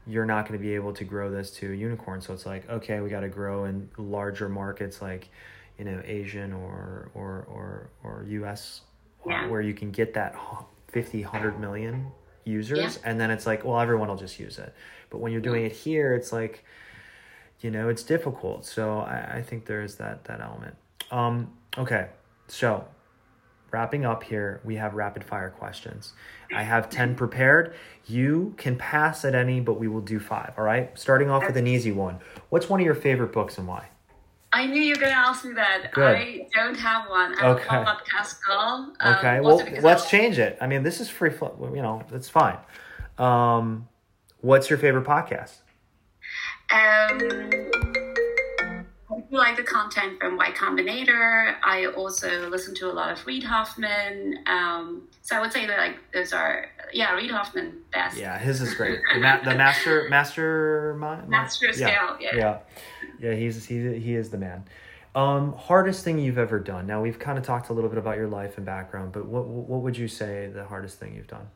you're 0.06 0.26
not 0.26 0.46
going 0.46 0.58
to 0.58 0.62
be 0.62 0.74
able 0.74 0.92
to 0.94 1.04
grow 1.04 1.30
this 1.30 1.50
to 1.52 1.72
a 1.72 1.74
unicorn. 1.74 2.20
So 2.20 2.32
it's 2.34 2.46
like 2.46 2.68
okay, 2.68 3.00
we 3.00 3.08
got 3.10 3.20
to 3.20 3.28
grow 3.28 3.64
in 3.64 3.88
larger 3.96 4.48
markets 4.48 5.00
like 5.02 5.28
you 5.78 5.84
know 5.84 6.00
Asian 6.04 6.52
or 6.52 7.10
or 7.14 7.46
or 7.48 7.88
or 8.02 8.24
US, 8.28 8.82
Yeah. 9.26 9.48
where 9.48 9.60
you 9.60 9.74
can 9.74 9.90
get 9.90 10.14
that 10.14 10.34
hu- 10.34 10.64
50, 10.88 11.22
100 11.22 11.58
million 11.58 12.06
users, 12.44 12.78
Yeah. 13.02 13.10
and 13.10 13.20
then 13.20 13.30
it's 13.30 13.46
like 13.46 13.64
well, 13.64 13.80
everyone 13.80 14.08
will 14.08 14.16
just 14.16 14.38
use 14.38 14.58
it. 14.58 14.72
But 15.10 15.18
when 15.18 15.32
you're 15.32 15.40
doing 15.40 15.64
it 15.64 15.72
here, 15.72 16.14
it's 16.14 16.32
like 16.32 16.64
you 17.60 17.70
know 17.70 17.88
it's 17.88 18.02
difficult 18.02 18.66
so 18.66 18.98
i, 18.98 19.36
I 19.36 19.42
think 19.42 19.64
there 19.64 19.80
is 19.80 19.94
that 19.94 20.24
that 20.24 20.40
element 20.40 20.74
um 21.10 21.50
okay 21.78 22.08
so 22.48 22.84
wrapping 23.74 24.04
up 24.04 24.22
here 24.22 24.60
we 24.64 24.76
have 24.76 24.94
rapid 24.94 25.22
fire 25.24 25.50
questions 25.50 26.12
i 26.54 26.62
have 26.62 26.88
10 26.88 27.16
prepared 27.16 27.74
you 28.06 28.54
can 28.56 28.76
pass 28.76 29.24
at 29.24 29.34
any 29.34 29.58
but 29.60 29.74
we 29.82 29.88
will 29.88 30.00
do 30.00 30.18
five 30.20 30.52
all 30.56 30.62
right 30.64 30.96
starting 30.96 31.28
off 31.28 31.44
with 31.46 31.56
an 31.56 31.66
easy 31.66 31.90
one 31.90 32.16
what's 32.50 32.68
one 32.68 32.78
of 32.80 32.86
your 32.86 32.94
favorite 32.94 33.32
books 33.32 33.58
and 33.58 33.66
why 33.66 33.84
I 34.56 34.66
knew 34.66 34.80
you 34.80 34.94
were 34.94 35.00
going 35.00 35.10
to 35.10 35.18
ask 35.18 35.44
me 35.44 35.52
that. 35.54 35.90
Good. 35.92 36.16
I 36.16 36.46
don't 36.54 36.76
have 36.76 37.10
one. 37.10 37.34
I'm 37.40 37.56
Okay. 37.56 37.64
a 37.76 37.84
podcast 37.84 38.36
girl. 38.46 38.92
um, 39.00 39.14
okay 39.16 39.40
well 39.40 39.60
let's 39.82 40.08
change 40.08 40.38
it 40.38 40.56
i 40.60 40.68
mean 40.68 40.84
this 40.84 41.00
is 41.00 41.08
free 41.08 41.30
flow 41.30 41.72
you 41.74 41.82
know 41.82 42.04
it's 42.12 42.28
fine 42.28 42.58
um 43.18 43.88
what's 44.42 44.70
your 44.70 44.78
favorite 44.78 45.04
podcast 45.14 45.54
Um, 46.70 47.93
like 49.38 49.56
the 49.56 49.62
content 49.62 50.18
from 50.20 50.36
Y 50.36 50.50
Combinator. 50.52 51.54
I 51.62 51.86
also 51.86 52.48
listen 52.48 52.74
to 52.76 52.90
a 52.90 52.92
lot 52.92 53.10
of 53.10 53.26
Reid 53.26 53.44
Hoffman. 53.44 54.38
Um, 54.46 55.08
so 55.22 55.36
I 55.36 55.40
would 55.40 55.52
say 55.52 55.66
that 55.66 55.78
like 55.78 55.96
those 56.12 56.32
are 56.32 56.70
yeah, 56.92 57.14
Reid 57.14 57.30
Hoffman 57.30 57.82
best. 57.92 58.16
yeah 58.16 58.38
his 58.38 58.60
is 58.60 58.74
great 58.74 59.00
the, 59.12 59.20
ma- 59.20 59.40
the 59.42 59.54
master 59.54 60.06
master 60.10 60.94
mind 60.98 61.28
Master 61.28 61.72
Scale, 61.72 62.16
yeah. 62.20 62.36
yeah 62.36 62.58
yeah 63.20 63.34
he's 63.34 63.64
he, 63.64 63.98
he 63.98 64.14
is 64.14 64.30
the 64.30 64.38
man 64.38 64.64
um 65.14 65.52
hardest 65.54 66.04
thing 66.04 66.18
you've 66.18 66.38
ever 66.38 66.58
done 66.58 66.86
now 66.86 67.00
we've 67.00 67.18
kind 67.18 67.38
of 67.38 67.44
talked 67.44 67.68
a 67.70 67.72
little 67.72 67.88
bit 67.90 67.98
about 67.98 68.16
your 68.16 68.28
life 68.28 68.56
and 68.58 68.66
background 68.66 69.12
but 69.12 69.26
what 69.26 69.46
what 69.46 69.80
would 69.80 69.96
you 69.96 70.08
say 70.08 70.48
the 70.52 70.64
hardest 70.64 70.98
thing 70.98 71.14
you've 71.14 71.26
done 71.26 71.48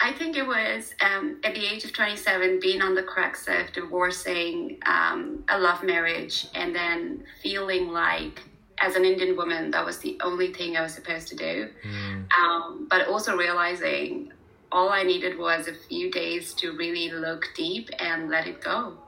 I 0.00 0.12
think 0.12 0.36
it 0.36 0.46
was 0.46 0.94
um, 1.00 1.38
at 1.44 1.54
the 1.54 1.66
age 1.66 1.84
of 1.84 1.92
27, 1.92 2.60
being 2.60 2.82
on 2.82 2.94
the 2.94 3.02
crux 3.02 3.46
of 3.48 3.72
divorcing 3.72 4.78
um, 4.86 5.44
a 5.48 5.58
love 5.58 5.82
marriage, 5.82 6.46
and 6.54 6.74
then 6.74 7.24
feeling 7.42 7.88
like, 7.88 8.42
as 8.78 8.96
an 8.96 9.04
Indian 9.04 9.36
woman, 9.36 9.70
that 9.70 9.84
was 9.84 9.98
the 9.98 10.18
only 10.22 10.52
thing 10.52 10.76
I 10.76 10.82
was 10.82 10.92
supposed 10.94 11.28
to 11.28 11.36
do. 11.36 11.70
Um, 12.38 12.86
but 12.90 13.08
also 13.08 13.36
realizing 13.36 14.32
all 14.72 14.90
I 14.90 15.04
needed 15.04 15.38
was 15.38 15.68
a 15.68 15.74
few 15.88 16.10
days 16.10 16.52
to 16.54 16.72
really 16.72 17.10
look 17.10 17.48
deep 17.54 17.90
and 18.00 18.28
let 18.28 18.46
it 18.46 18.60
go. 18.60 18.98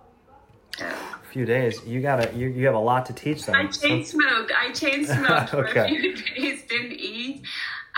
So, 0.79 0.85
a 0.85 1.27
few 1.33 1.47
days 1.47 1.81
you 1.87 2.03
gotta 2.03 2.31
you, 2.37 2.49
you 2.49 2.67
have 2.67 2.75
a 2.75 2.79
lot 2.79 3.07
to 3.07 3.15
teach 3.15 3.47
them 3.47 3.55
I 3.55 3.67
chain 3.67 4.05
smoked. 4.05 4.53
I 4.57 4.73
chain 4.73 5.07
smoked 5.07 5.51
for 5.51 5.65
a 5.65 5.89
few 5.89 6.15
days, 6.37 6.65
didn't 6.69 6.93
eat. 6.93 7.43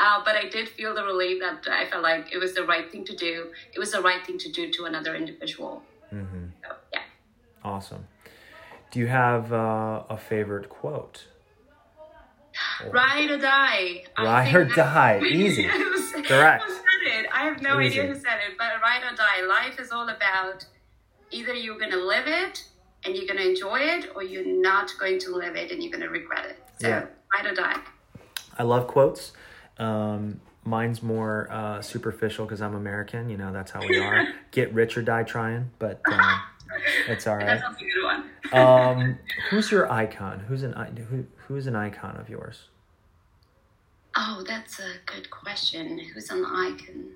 Uh, 0.01 0.23
but 0.25 0.37
I 0.37 0.49
did 0.49 0.69
feel 0.69 0.95
the 0.95 1.05
relief 1.05 1.41
that 1.41 1.67
I 1.71 1.87
felt 1.87 2.03
like 2.03 2.33
it 2.33 2.39
was 2.39 2.55
the 2.55 2.65
right 2.65 2.91
thing 2.91 3.05
to 3.07 3.17
do. 3.17 3.53
It 3.75 3.79
was 3.79 3.91
the 3.93 4.01
right 4.01 4.25
thing 4.25 4.39
to 4.39 4.51
do 4.53 4.71
to 4.73 4.85
another 4.85 5.15
individual. 5.17 5.83
Mhm. 6.13 6.53
So, 6.65 6.75
yeah. 6.93 7.03
awesome 7.65 8.07
do 8.91 8.99
you 9.01 9.07
have 9.07 9.53
uh, 9.53 10.03
a 10.09 10.17
favorite 10.17 10.69
quote 10.69 11.27
Ride 12.91 13.31
or 13.31 13.39
die. 13.39 14.05
Ride 14.19 14.55
or 14.55 14.65
die. 14.65 15.21
Easy. 15.31 15.63
Who 15.65 16.23
Direct. 16.23 16.65
said 16.69 17.03
it? 17.05 17.27
I 17.33 17.45
have 17.45 17.63
no 17.63 17.79
Easy. 17.81 18.01
idea 18.01 18.13
who 18.13 18.19
said 18.19 18.39
it, 18.49 18.57
but 18.59 18.67
ride 18.83 19.03
or 19.05 19.15
die. 19.15 19.43
Life 19.47 19.79
is 19.79 19.93
all 19.93 20.09
about 20.09 20.65
either 21.31 21.53
you're 21.55 21.79
going 21.79 21.91
to 21.93 22.03
live 22.05 22.27
it 22.27 22.65
and 23.05 23.15
you're 23.15 23.27
going 23.27 23.37
to 23.39 23.49
enjoy 23.49 23.79
it, 23.81 24.11
or 24.17 24.25
you're 24.25 24.45
not 24.61 24.93
going 24.99 25.19
to 25.21 25.37
live 25.37 25.55
it 25.55 25.71
and 25.71 25.83
you're 25.83 25.93
going 25.93 26.03
to 26.03 26.09
regret 26.11 26.47
it. 26.47 26.59
So, 26.81 26.89
Yeah. 26.89 27.05
ride 27.33 27.47
or 27.47 27.55
die. 27.55 27.79
I 28.59 28.63
love 28.65 28.89
quotes. 28.89 29.33
Um, 29.79 30.41
mine's 30.64 31.03
more 31.03 31.49
uh, 31.51 31.81
superficial 31.83 32.45
because 32.45 32.61
I'm 32.61 32.75
American. 32.75 33.29
You 33.31 33.37
know, 33.37 33.53
that's 33.53 33.71
how 33.71 33.81
we 33.81 33.99
are. 33.99 34.27
Get 34.51 34.73
rich 34.75 34.97
or 34.99 35.03
die 35.03 35.23
trying, 35.23 35.71
but 35.79 36.01
um, 36.11 36.41
it's 37.09 37.27
all 37.27 37.37
right. 37.37 37.47
That's 37.47 37.64
also 37.64 37.85
a 37.85 37.88
good 37.88 38.05
one. 38.05 38.25
Um, 38.53 39.19
who's 39.51 39.71
your 39.71 39.91
icon? 39.91 40.41
Who's 40.41 40.62
an 40.62 40.75
i- 40.75 40.91
who? 40.91 41.27
Who 41.47 41.57
is 41.57 41.67
an 41.67 41.77
icon 41.77 42.17
of 42.17 42.29
yours? 42.29 42.69
Oh, 44.17 44.43
that's 44.47 44.81
a 44.81 44.95
good 45.07 45.31
question. 45.31 45.99
Who's 45.99 46.31
an 46.31 46.45
icon? 46.45 47.11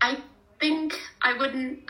I 0.00 0.18
think 0.60 0.98
I 1.22 1.32
wouldn't. 1.36 1.80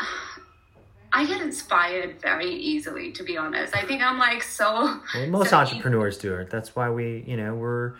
I 1.12 1.26
get 1.26 1.40
inspired 1.42 2.20
very 2.20 2.50
easily, 2.50 3.12
to 3.12 3.22
be 3.22 3.36
honest. 3.36 3.76
I 3.76 3.84
think 3.84 4.02
I'm 4.02 4.18
like 4.18 4.42
so. 4.42 5.00
Well, 5.14 5.26
most 5.28 5.50
so 5.50 5.58
entrepreneurs 5.58 6.18
do 6.18 6.34
it. 6.36 6.50
That's 6.50 6.74
why 6.74 6.90
we, 6.90 7.24
you 7.26 7.36
know, 7.36 7.54
we're 7.54 7.94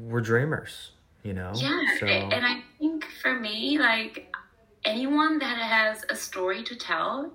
we're 0.00 0.20
dreamers. 0.20 0.90
You 1.22 1.34
know. 1.34 1.52
Yeah, 1.54 1.84
So 1.98 2.06
and 2.06 2.46
I 2.46 2.62
think 2.78 3.04
for 3.22 3.38
me, 3.38 3.78
like 3.78 4.34
anyone 4.84 5.38
that 5.38 5.58
has 5.58 6.04
a 6.08 6.16
story 6.16 6.62
to 6.64 6.76
tell 6.76 7.30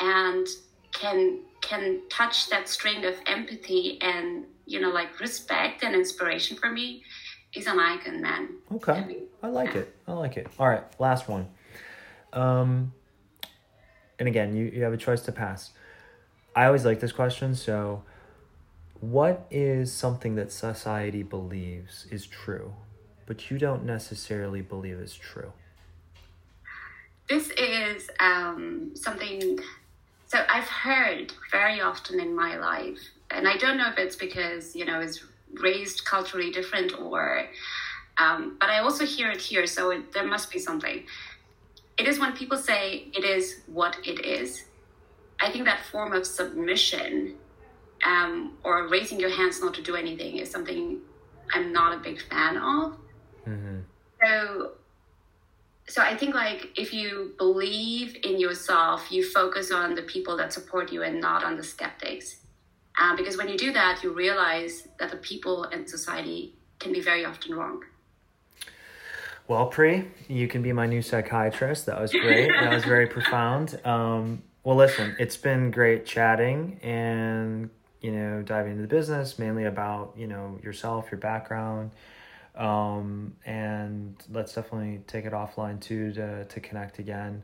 and 0.00 0.46
can 0.92 1.40
can 1.60 2.02
touch 2.08 2.48
that 2.50 2.68
string 2.68 3.04
of 3.04 3.14
empathy 3.26 3.98
and 4.02 4.44
you 4.66 4.80
know 4.80 4.90
like 4.90 5.18
respect 5.20 5.82
and 5.82 5.94
inspiration 5.94 6.56
for 6.56 6.70
me 6.70 7.02
is 7.54 7.66
an 7.66 7.78
icon, 7.78 8.20
man. 8.22 8.48
okay, 8.74 9.04
I 9.42 9.48
like 9.48 9.74
it. 9.74 9.94
I 10.06 10.12
like 10.12 10.36
it. 10.36 10.46
All 10.58 10.68
right, 10.68 10.84
last 10.98 11.28
one. 11.28 11.48
Um, 12.32 12.92
and 14.22 14.28
again, 14.28 14.54
you 14.54 14.66
you 14.66 14.84
have 14.84 14.92
a 14.92 14.96
choice 14.96 15.22
to 15.22 15.32
pass. 15.32 15.72
I 16.54 16.66
always 16.66 16.84
like 16.84 17.00
this 17.00 17.10
question. 17.10 17.56
So, 17.56 18.04
what 19.00 19.48
is 19.50 19.92
something 19.92 20.36
that 20.36 20.52
society 20.52 21.24
believes 21.24 22.06
is 22.08 22.24
true, 22.24 22.72
but 23.26 23.50
you 23.50 23.58
don't 23.58 23.84
necessarily 23.84 24.62
believe 24.62 25.00
is 25.00 25.16
true? 25.16 25.52
This 27.28 27.50
is 27.58 28.10
um, 28.20 28.92
something. 28.94 29.58
So 30.28 30.44
I've 30.48 30.68
heard 30.68 31.32
very 31.50 31.80
often 31.80 32.20
in 32.20 32.32
my 32.36 32.56
life, 32.58 33.00
and 33.32 33.48
I 33.48 33.56
don't 33.56 33.76
know 33.76 33.88
if 33.88 33.98
it's 33.98 34.14
because 34.14 34.76
you 34.76 34.84
know 34.84 35.00
it's 35.00 35.18
raised 35.60 36.04
culturally 36.04 36.52
different 36.52 36.96
or, 36.96 37.48
um, 38.18 38.56
but 38.60 38.70
I 38.70 38.78
also 38.78 39.04
hear 39.04 39.32
it 39.32 39.40
here. 39.40 39.66
So 39.66 39.90
it, 39.90 40.12
there 40.12 40.28
must 40.28 40.48
be 40.52 40.60
something. 40.60 41.06
It 41.98 42.06
is 42.08 42.18
when 42.18 42.32
people 42.32 42.58
say 42.58 43.08
it 43.14 43.24
is 43.24 43.62
what 43.66 43.96
it 44.04 44.24
is. 44.24 44.64
I 45.40 45.50
think 45.50 45.64
that 45.64 45.84
form 45.86 46.12
of 46.12 46.26
submission 46.26 47.36
um, 48.04 48.56
or 48.64 48.88
raising 48.88 49.20
your 49.20 49.30
hands 49.30 49.60
not 49.60 49.74
to 49.74 49.82
do 49.82 49.96
anything 49.96 50.38
is 50.38 50.50
something 50.50 51.00
I'm 51.52 51.72
not 51.72 51.94
a 51.94 52.00
big 52.00 52.20
fan 52.22 52.56
of. 52.56 52.96
Mm-hmm. 53.46 53.78
So, 54.22 54.72
so 55.88 56.02
I 56.02 56.16
think 56.16 56.34
like 56.34 56.70
if 56.76 56.92
you 56.94 57.34
believe 57.38 58.16
in 58.22 58.38
yourself, 58.38 59.10
you 59.10 59.28
focus 59.28 59.70
on 59.70 59.94
the 59.94 60.02
people 60.02 60.36
that 60.36 60.52
support 60.52 60.92
you 60.92 61.02
and 61.02 61.20
not 61.20 61.44
on 61.44 61.56
the 61.56 61.62
skeptics. 61.62 62.36
Uh, 62.98 63.16
because 63.16 63.36
when 63.36 63.48
you 63.48 63.56
do 63.56 63.72
that, 63.72 64.02
you 64.02 64.12
realize 64.12 64.88
that 64.98 65.10
the 65.10 65.16
people 65.16 65.64
and 65.64 65.88
society 65.88 66.54
can 66.78 66.92
be 66.92 67.00
very 67.00 67.24
often 67.24 67.54
wrong. 67.54 67.82
Well, 69.52 69.66
Pri, 69.66 70.06
you 70.28 70.48
can 70.48 70.62
be 70.62 70.72
my 70.72 70.86
new 70.86 71.02
psychiatrist. 71.02 71.84
That 71.84 72.00
was 72.00 72.10
great. 72.10 72.50
that 72.58 72.72
was 72.72 72.86
very 72.86 73.06
profound. 73.16 73.78
Um, 73.84 74.42
well, 74.64 74.76
listen, 74.76 75.14
it's 75.18 75.36
been 75.36 75.70
great 75.70 76.06
chatting 76.06 76.80
and 76.82 77.68
you 78.00 78.12
know 78.12 78.40
diving 78.40 78.72
into 78.72 78.82
the 78.82 78.88
business, 78.88 79.38
mainly 79.38 79.66
about 79.66 80.14
you 80.16 80.26
know 80.26 80.58
yourself, 80.62 81.08
your 81.10 81.20
background, 81.20 81.90
um, 82.56 83.34
and 83.44 84.16
let's 84.32 84.54
definitely 84.54 85.02
take 85.06 85.26
it 85.26 85.34
offline 85.34 85.78
too 85.78 86.14
to 86.14 86.46
to 86.46 86.60
connect 86.60 86.98
again. 86.98 87.42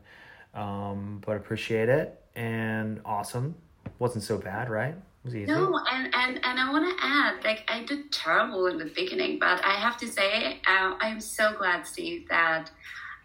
Um, 0.55 1.21
but 1.23 1.37
appreciate 1.37 1.89
it 1.89 2.19
and 2.35 3.01
awesome. 3.05 3.53
Wasn't 3.99 4.23
so 4.23 4.39
bad, 4.39 4.67
right? 4.67 4.95
It 5.29 5.35
was 5.35 5.35
easy. 5.35 5.51
No, 5.51 5.79
and, 5.91 6.13
and, 6.13 6.39
and 6.43 6.59
I 6.59 6.71
want 6.71 6.97
to 6.97 7.05
add, 7.05 7.43
like, 7.43 7.63
I 7.67 7.83
did 7.83 8.11
terrible 8.11 8.67
in 8.67 8.77
the 8.77 8.85
beginning, 8.85 9.39
but 9.39 9.63
I 9.63 9.73
have 9.73 9.97
to 9.97 10.07
say, 10.07 10.59
uh, 10.67 10.95
I'm 10.99 11.19
so 11.19 11.53
glad, 11.57 11.85
Steve, 11.85 12.27
that 12.29 12.71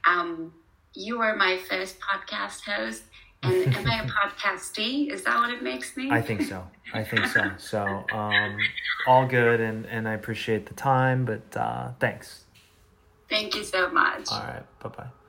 um, 0.07 0.53
you 0.95 1.19
were 1.19 1.35
my 1.37 1.59
first 1.59 1.99
podcast 2.01 2.63
host. 2.63 3.05
And 3.43 3.75
am 3.75 3.87
I 3.87 4.03
a 4.03 4.07
podcastee? 4.09 5.13
Is 5.13 5.25
that 5.25 5.39
what 5.39 5.51
it 5.51 5.63
makes 5.63 5.97
me? 5.97 6.11
I 6.11 6.21
think 6.21 6.43
so. 6.43 6.67
I 6.93 7.05
think 7.05 7.27
so. 7.27 7.51
So, 7.59 8.05
um, 8.13 8.57
all 9.07 9.27
good, 9.27 9.61
and 9.61 9.85
and 9.87 10.09
I 10.09 10.15
appreciate 10.15 10.65
the 10.67 10.75
time, 10.75 11.27
but 11.27 11.55
uh, 11.55 11.91
thanks. 12.01 12.45
Thank 13.29 13.55
you 13.55 13.65
so 13.65 13.91
much. 13.91 14.29
All 14.31 14.39
right. 14.41 14.63
Bye 14.81 14.89
bye. 14.89 15.24